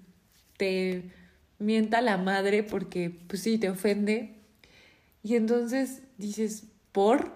[0.56, 1.10] te
[1.58, 4.34] mienta la madre porque, pues sí, te ofende.
[5.22, 7.32] Y entonces dices, ¿por?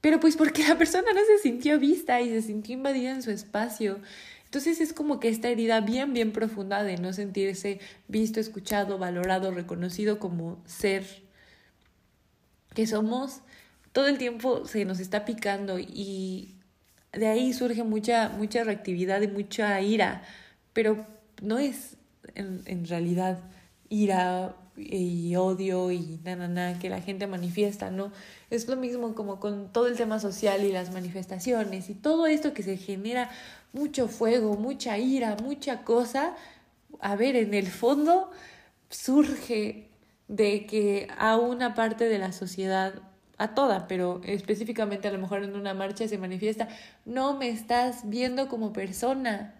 [0.00, 3.30] Pero pues porque la persona no se sintió vista y se sintió invadida en su
[3.30, 4.00] espacio.
[4.44, 9.50] Entonces es como que esta herida bien, bien profunda de no sentirse visto, escuchado, valorado,
[9.50, 11.24] reconocido como ser
[12.74, 13.40] que somos,
[13.92, 16.53] todo el tiempo se nos está picando y
[17.16, 20.22] de ahí surge mucha, mucha reactividad y mucha ira,
[20.72, 21.06] pero
[21.42, 21.96] no es
[22.34, 23.38] en, en realidad
[23.88, 28.10] ira y odio y na, na, na, que la gente manifiesta, ¿no?
[28.50, 32.54] Es lo mismo como con todo el tema social y las manifestaciones y todo esto
[32.54, 33.30] que se genera
[33.72, 36.34] mucho fuego, mucha ira, mucha cosa.
[37.00, 38.30] A ver, en el fondo
[38.90, 39.88] surge
[40.28, 42.94] de que a una parte de la sociedad,
[43.44, 46.68] a toda, pero específicamente a lo mejor en una marcha se manifiesta,
[47.04, 49.54] no me estás viendo como persona.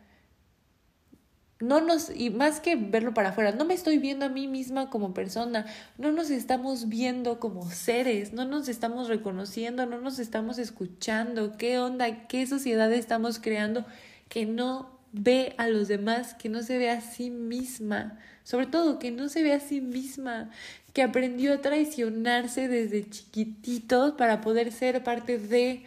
[1.60, 4.90] No nos, y más que verlo para afuera, no me estoy viendo a mí misma
[4.90, 5.66] como persona,
[5.96, 11.78] no nos estamos viendo como seres, no nos estamos reconociendo, no nos estamos escuchando, qué
[11.78, 13.86] onda, qué sociedad estamos creando
[14.28, 18.98] que no ve a los demás, que no se ve a sí misma sobre todo
[18.98, 20.50] que no se ve a sí misma,
[20.92, 25.84] que aprendió a traicionarse desde chiquititos para poder ser parte de...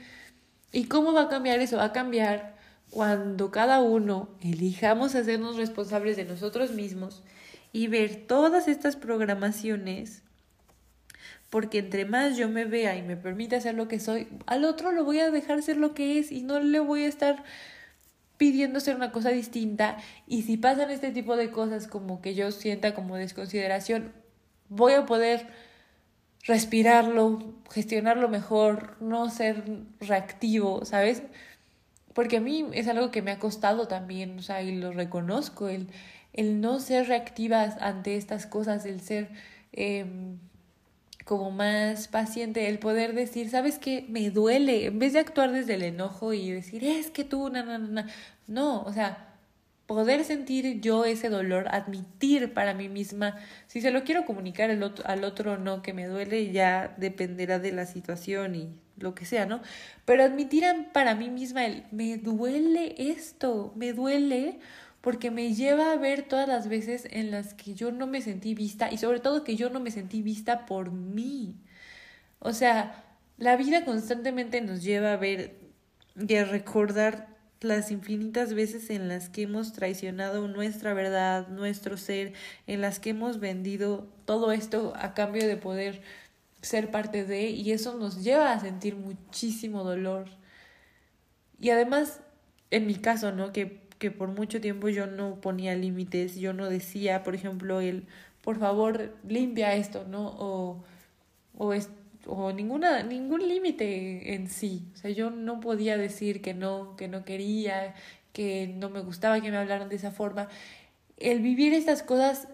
[0.74, 1.78] ¿Y cómo va a cambiar eso?
[1.78, 2.58] Va a cambiar
[2.89, 7.24] cuando cada uno elijamos hacernos responsables de nosotros mismos
[7.72, 10.24] y ver todas estas programaciones,
[11.49, 14.91] porque entre más yo me vea y me permita ser lo que soy, al otro
[14.91, 17.43] lo voy a dejar ser lo que es y no le voy a estar
[18.38, 22.51] pidiendo ser una cosa distinta y si pasan este tipo de cosas como que yo
[22.51, 24.13] sienta como desconsideración,
[24.69, 25.47] voy a poder
[26.45, 29.63] respirarlo, gestionarlo mejor, no ser
[29.99, 31.23] reactivo, ¿sabes?
[32.13, 35.67] Porque a mí es algo que me ha costado también, o sea, y lo reconozco,
[35.67, 35.88] el,
[36.33, 39.29] el no ser reactiva ante estas cosas, el ser
[39.73, 40.39] em,
[41.28, 44.05] como más paciente, el poder decir, ¿sabes qué?
[44.07, 47.65] Me duele, en vez de actuar desde el enojo y decir, es que tú, no,
[47.65, 48.05] no, no,
[48.47, 49.36] no, o sea,
[49.88, 53.36] poder sentir yo ese dolor, admitir para mí misma,
[53.67, 57.59] si se lo quiero comunicar al otro, al otro no, que me duele, ya dependerá
[57.59, 59.61] de la situación y lo que sea, ¿no?
[60.05, 60.63] Pero admitir
[60.93, 64.59] para mí misma el, me duele esto, me duele
[65.08, 68.53] porque me lleva a ver todas las veces en las que yo no me sentí
[68.53, 71.55] vista y sobre todo que yo no me sentí vista por mí.
[72.39, 73.05] O sea,
[73.38, 75.62] la vida constantemente nos lleva a ver
[76.18, 77.30] y a recordar
[77.62, 82.34] las infinitas veces en las que hemos traicionado nuestra verdad, nuestro ser,
[82.68, 86.01] en las que hemos vendido todo esto a cambio de poder
[86.62, 90.28] ser parte de, y eso nos lleva a sentir muchísimo dolor.
[91.62, 92.20] Y además,
[92.72, 93.53] en mi caso, ¿no?
[93.53, 98.05] Que que por mucho tiempo yo no ponía límites, yo no decía, por ejemplo, el,
[98.41, 100.27] por favor, limpia esto, ¿no?
[100.39, 100.83] O,
[101.57, 101.89] o, es,
[102.25, 104.85] o ninguna, ningún límite en sí.
[104.93, 107.95] O sea, yo no podía decir que no, que no quería,
[108.33, 110.47] que no me gustaba que me hablaran de esa forma.
[111.17, 112.47] El vivir estas cosas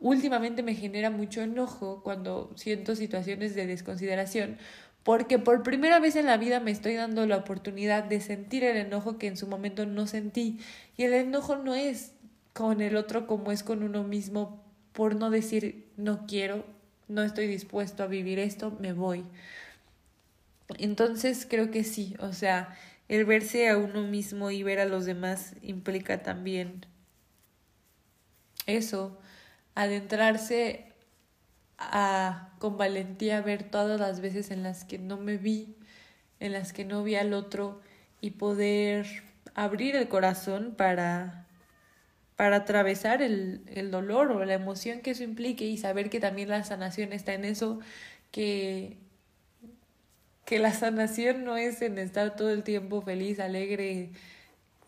[0.00, 4.58] últimamente me genera mucho enojo cuando siento situaciones de desconsideración,
[5.04, 8.78] porque por primera vez en la vida me estoy dando la oportunidad de sentir el
[8.78, 10.58] enojo que en su momento no sentí.
[10.96, 12.12] Y el enojo no es
[12.54, 16.64] con el otro como es con uno mismo por no decir no quiero,
[17.08, 19.24] no estoy dispuesto a vivir esto, me voy.
[20.78, 22.74] Entonces creo que sí, o sea,
[23.08, 26.86] el verse a uno mismo y ver a los demás implica también
[28.66, 29.18] eso,
[29.74, 30.93] adentrarse
[31.78, 35.74] a con valentía ver todas las veces en las que no me vi,
[36.40, 37.80] en las que no vi al otro
[38.20, 39.06] y poder
[39.54, 41.46] abrir el corazón para,
[42.36, 46.48] para atravesar el, el dolor o la emoción que eso implique y saber que también
[46.48, 47.80] la sanación está en eso,
[48.30, 48.96] que,
[50.44, 54.10] que la sanación no es en estar todo el tiempo feliz, alegre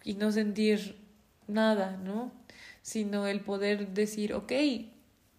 [0.05, 0.97] y no sentir
[1.49, 2.33] nada, ¿no?
[2.83, 4.53] Sino el poder decir, ok,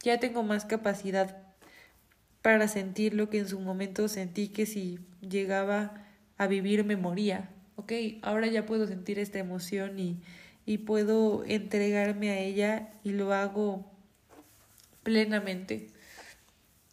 [0.07, 1.43] ya tengo más capacidad
[2.41, 6.05] para sentir lo que en su momento sentí que si llegaba
[6.37, 7.49] a vivir me moría.
[7.75, 7.91] Ok,
[8.21, 10.21] ahora ya puedo sentir esta emoción y,
[10.65, 13.91] y puedo entregarme a ella y lo hago
[15.03, 15.87] plenamente,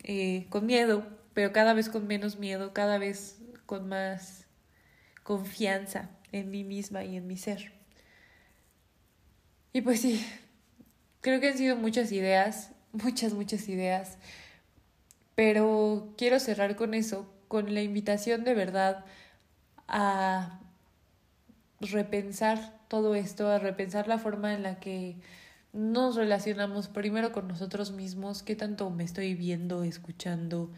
[0.03, 4.49] eh, con miedo, pero cada vez con menos miedo, cada vez con más
[5.23, 7.75] confianza en mí misma y en mi ser.
[9.73, 10.27] Y pues sí,
[11.21, 14.17] creo que han sido muchas ideas, muchas, muchas ideas,
[15.35, 19.05] pero quiero cerrar con eso, con la invitación de verdad
[19.89, 20.61] a
[21.81, 25.17] repensar todo esto, a repensar la forma en la que
[25.73, 30.71] nos relacionamos primero con nosotros mismos, qué tanto me estoy viendo, escuchando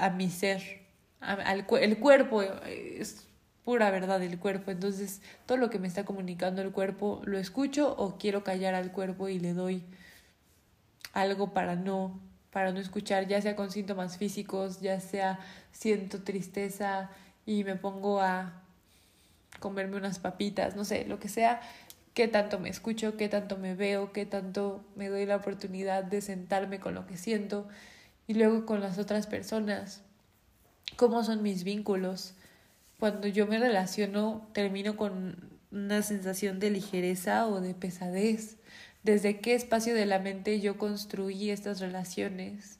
[0.00, 0.86] a mi ser,
[1.20, 3.26] al, el cuerpo es
[3.64, 7.94] pura verdad el cuerpo, entonces todo lo que me está comunicando el cuerpo lo escucho
[7.98, 9.84] o quiero callar al cuerpo y le doy
[11.20, 15.38] algo para no para no escuchar, ya sea con síntomas físicos, ya sea
[15.70, 17.10] siento tristeza
[17.44, 18.62] y me pongo a
[19.60, 21.60] comerme unas papitas, no sé, lo que sea,
[22.14, 26.20] qué tanto me escucho, qué tanto me veo, qué tanto me doy la oportunidad de
[26.20, 27.68] sentarme con lo que siento
[28.26, 30.02] y luego con las otras personas,
[30.96, 32.34] cómo son mis vínculos.
[32.98, 35.36] Cuando yo me relaciono, termino con
[35.70, 38.56] una sensación de ligereza o de pesadez.
[39.08, 42.78] ¿Desde qué espacio de la mente yo construí estas relaciones?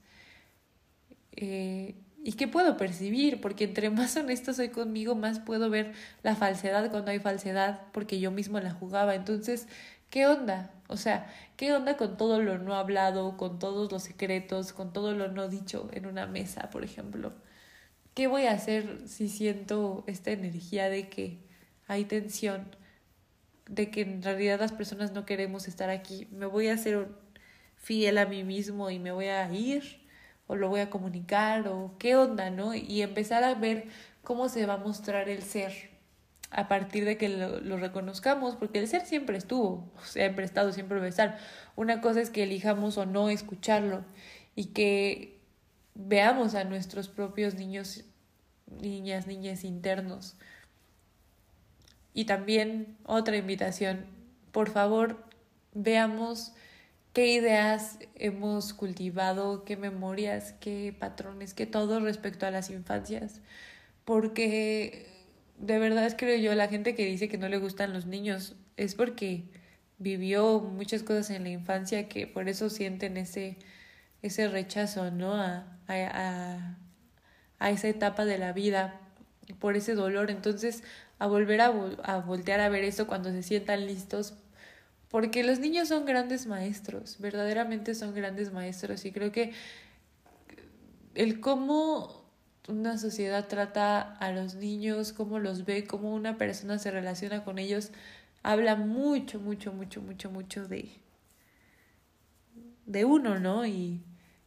[1.33, 3.41] Eh, ¿Y qué puedo percibir?
[3.41, 8.21] Porque entre más honesto soy conmigo, más puedo ver la falsedad cuando hay falsedad, porque
[8.21, 9.15] yo mismo la jugaba.
[9.15, 9.69] Entonces,
[10.11, 10.71] ¿qué onda?
[10.89, 15.15] O sea, ¿qué onda con todo lo no hablado, con todos los secretos, con todo
[15.15, 17.33] lo no dicho en una mesa, por ejemplo?
[18.13, 21.39] ¿Qué voy a hacer si siento esta energía de que
[21.87, 22.77] hay tensión,
[23.69, 26.27] de que en realidad las personas no queremos estar aquí?
[26.31, 27.09] ¿Me voy a hacer
[27.77, 30.09] fiel a mí mismo y me voy a ir?
[30.49, 32.75] o lo voy a comunicar o qué onda, ¿no?
[32.75, 33.85] Y empezar a ver
[34.25, 35.91] cómo se va a mostrar el ser
[36.51, 40.99] a partir de que lo, reconozcamos, porque el ser siempre estuvo, siempre ha estado, siempre
[40.99, 41.39] va a estar.
[41.77, 44.03] Una cosa es que elijamos o no escucharlo
[44.57, 45.39] y que
[45.95, 48.05] veamos a nuestros propios niños,
[48.81, 50.37] niñas, niñas internos.
[52.19, 54.05] Y también otra invitación,
[54.51, 55.25] por favor,
[55.73, 56.53] veamos
[57.13, 63.41] qué ideas hemos cultivado, qué memorias, qué patrones, qué todo respecto a las infancias.
[64.05, 65.07] Porque
[65.59, 68.97] de verdad creo yo, la gente que dice que no le gustan los niños es
[68.97, 69.45] porque
[69.99, 73.59] vivió muchas cosas en la infancia que por eso sienten ese,
[74.23, 75.35] ese rechazo, ¿no?
[75.35, 76.79] A, a,
[77.61, 79.01] a esa etapa de la vida,
[79.55, 80.31] por ese dolor.
[80.31, 80.83] Entonces,
[81.19, 81.67] a volver a,
[82.05, 84.35] a voltear a ver eso cuando se sientan listos
[85.11, 89.53] porque los niños son grandes maestros, verdaderamente son grandes maestros y creo que
[91.15, 92.29] el cómo
[92.69, 97.59] una sociedad trata a los niños, cómo los ve, cómo una persona se relaciona con
[97.59, 97.91] ellos,
[98.43, 100.91] habla mucho, mucho, mucho, mucho, mucho de,
[102.85, 103.67] de uno, ¿no?
[103.67, 104.03] Y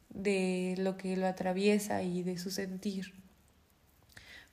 [0.09, 3.20] de lo que lo atraviesa y de su sentir.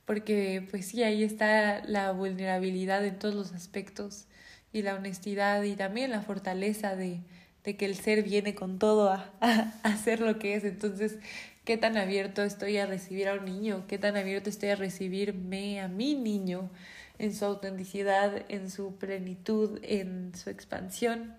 [0.09, 4.25] Porque pues sí, ahí está la vulnerabilidad en todos los aspectos
[4.73, 7.21] y la honestidad y también la fortaleza de,
[7.63, 10.65] de que el ser viene con todo a, a, hacer lo que es.
[10.65, 11.19] Entonces,
[11.67, 13.85] ¿qué tan abierto estoy a recibir a un niño?
[13.87, 16.71] ¿Qué tan abierto estoy a recibirme a mi niño
[17.19, 21.37] en su autenticidad, en su plenitud, en su expansión?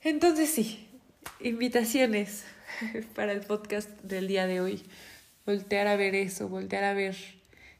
[0.00, 0.88] Entonces sí,
[1.38, 2.44] invitaciones
[3.14, 4.82] para el podcast del día de hoy.
[5.46, 7.16] Voltear a ver eso, voltear a ver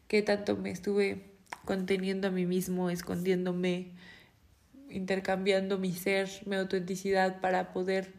[0.07, 1.23] qué tanto me estuve
[1.65, 3.93] conteniendo a mí mismo, escondiéndome,
[4.91, 8.13] intercambiando mi ser, mi autenticidad para poder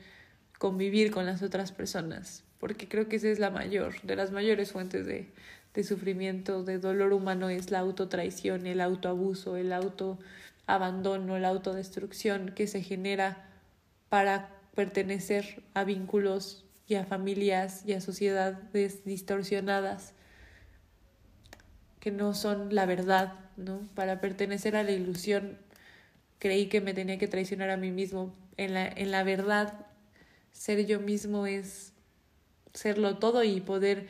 [0.58, 4.72] convivir con las otras personas, porque creo que esa es la mayor, de las mayores
[4.72, 5.28] fuentes de,
[5.76, 12.66] de sufrimiento, de dolor humano es la autotraición, el autoabuso, el autoabandono, la autodestrucción que
[12.66, 13.48] se genera
[14.10, 20.14] para pertenecer a vínculos y a familias y a sociedades distorsionadas
[22.00, 23.82] que no son la verdad, ¿no?
[23.96, 25.58] Para pertenecer a la ilusión
[26.38, 28.36] creí que me tenía que traicionar a mí mismo.
[28.58, 29.88] En la, en la verdad,
[30.52, 31.94] ser yo mismo es
[32.74, 34.08] serlo todo y poder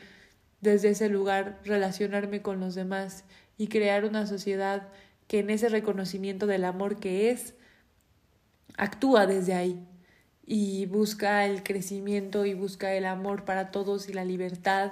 [0.59, 3.23] desde ese lugar relacionarme con los demás
[3.57, 4.89] y crear una sociedad
[5.27, 7.53] que en ese reconocimiento del amor que es,
[8.77, 9.87] actúa desde ahí
[10.45, 14.91] y busca el crecimiento y busca el amor para todos y la libertad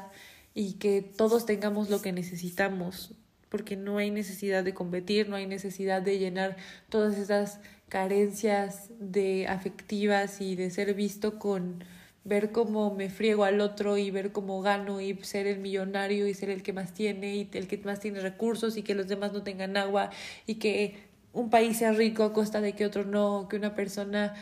[0.53, 3.13] y que todos tengamos lo que necesitamos,
[3.49, 6.57] porque no hay necesidad de competir, no hay necesidad de llenar
[6.89, 11.83] todas esas carencias de afectivas y de ser visto con
[12.23, 16.33] ver cómo me friego al otro y ver cómo gano y ser el millonario y
[16.33, 19.33] ser el que más tiene y el que más tiene recursos y que los demás
[19.33, 20.09] no tengan agua
[20.47, 20.95] y que
[21.33, 24.33] un país sea rico a costa de que otro no, que una persona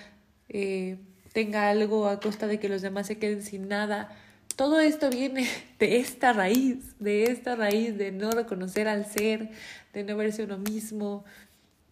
[0.52, 0.97] eh,
[1.34, 4.16] tenga algo a costa de que los demás se queden sin nada
[4.56, 5.47] todo esto viene
[5.80, 9.49] de esta raíz, de esta raíz de no reconocer al ser,
[9.93, 11.26] de no verse uno mismo,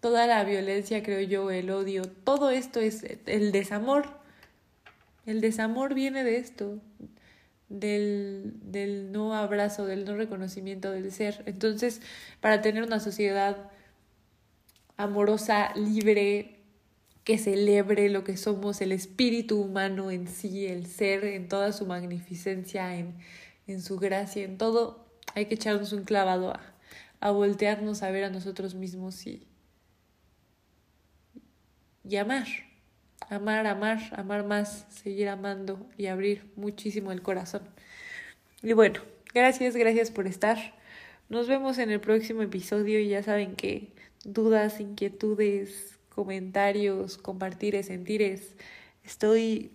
[0.01, 4.19] toda la violencia, creo yo, el odio, todo esto es el desamor.
[5.25, 6.79] El desamor viene de esto,
[7.69, 11.43] del, del no abrazo, del no reconocimiento del ser.
[11.45, 12.01] Entonces,
[12.39, 13.57] para tener una sociedad
[14.95, 16.58] amorosa, libre,
[17.23, 21.85] que celebre lo que somos, el espíritu humano en sí, el ser en toda su
[21.85, 23.15] magnificencia, en,
[23.67, 25.05] en su gracia, en todo,
[25.35, 26.61] hay que echarnos un clavado a,
[27.19, 29.47] a voltearnos a ver a nosotros mismos y,
[32.03, 32.47] y amar,
[33.29, 37.61] amar, amar, amar más, seguir amando y abrir muchísimo el corazón.
[38.63, 39.01] Y bueno,
[39.33, 40.57] gracias, gracias por estar.
[41.29, 43.93] Nos vemos en el próximo episodio y ya saben que
[44.23, 48.57] dudas, inquietudes, comentarios, compartires, sentires.
[49.05, 49.71] Estoy.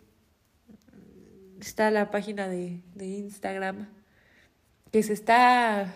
[1.59, 3.89] Está la página de, de Instagram
[4.93, 5.95] que se está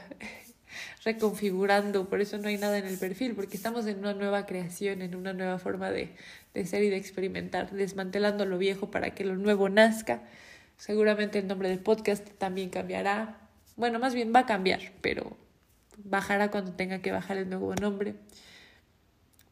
[1.04, 5.02] reconfigurando, por eso no hay nada en el perfil, porque estamos en una nueva creación,
[5.02, 6.14] en una nueva forma de,
[6.54, 10.22] de ser y de experimentar, desmantelando lo viejo para que lo nuevo nazca.
[10.78, 13.38] Seguramente el nombre del podcast también cambiará.
[13.76, 15.36] Bueno, más bien va a cambiar, pero
[15.98, 18.14] bajará cuando tenga que bajar el nuevo nombre.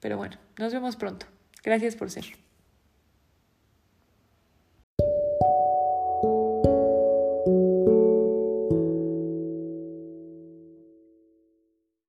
[0.07, 1.27] Pero bueno, nos vemos pronto.
[1.65, 2.27] Gracias por ser.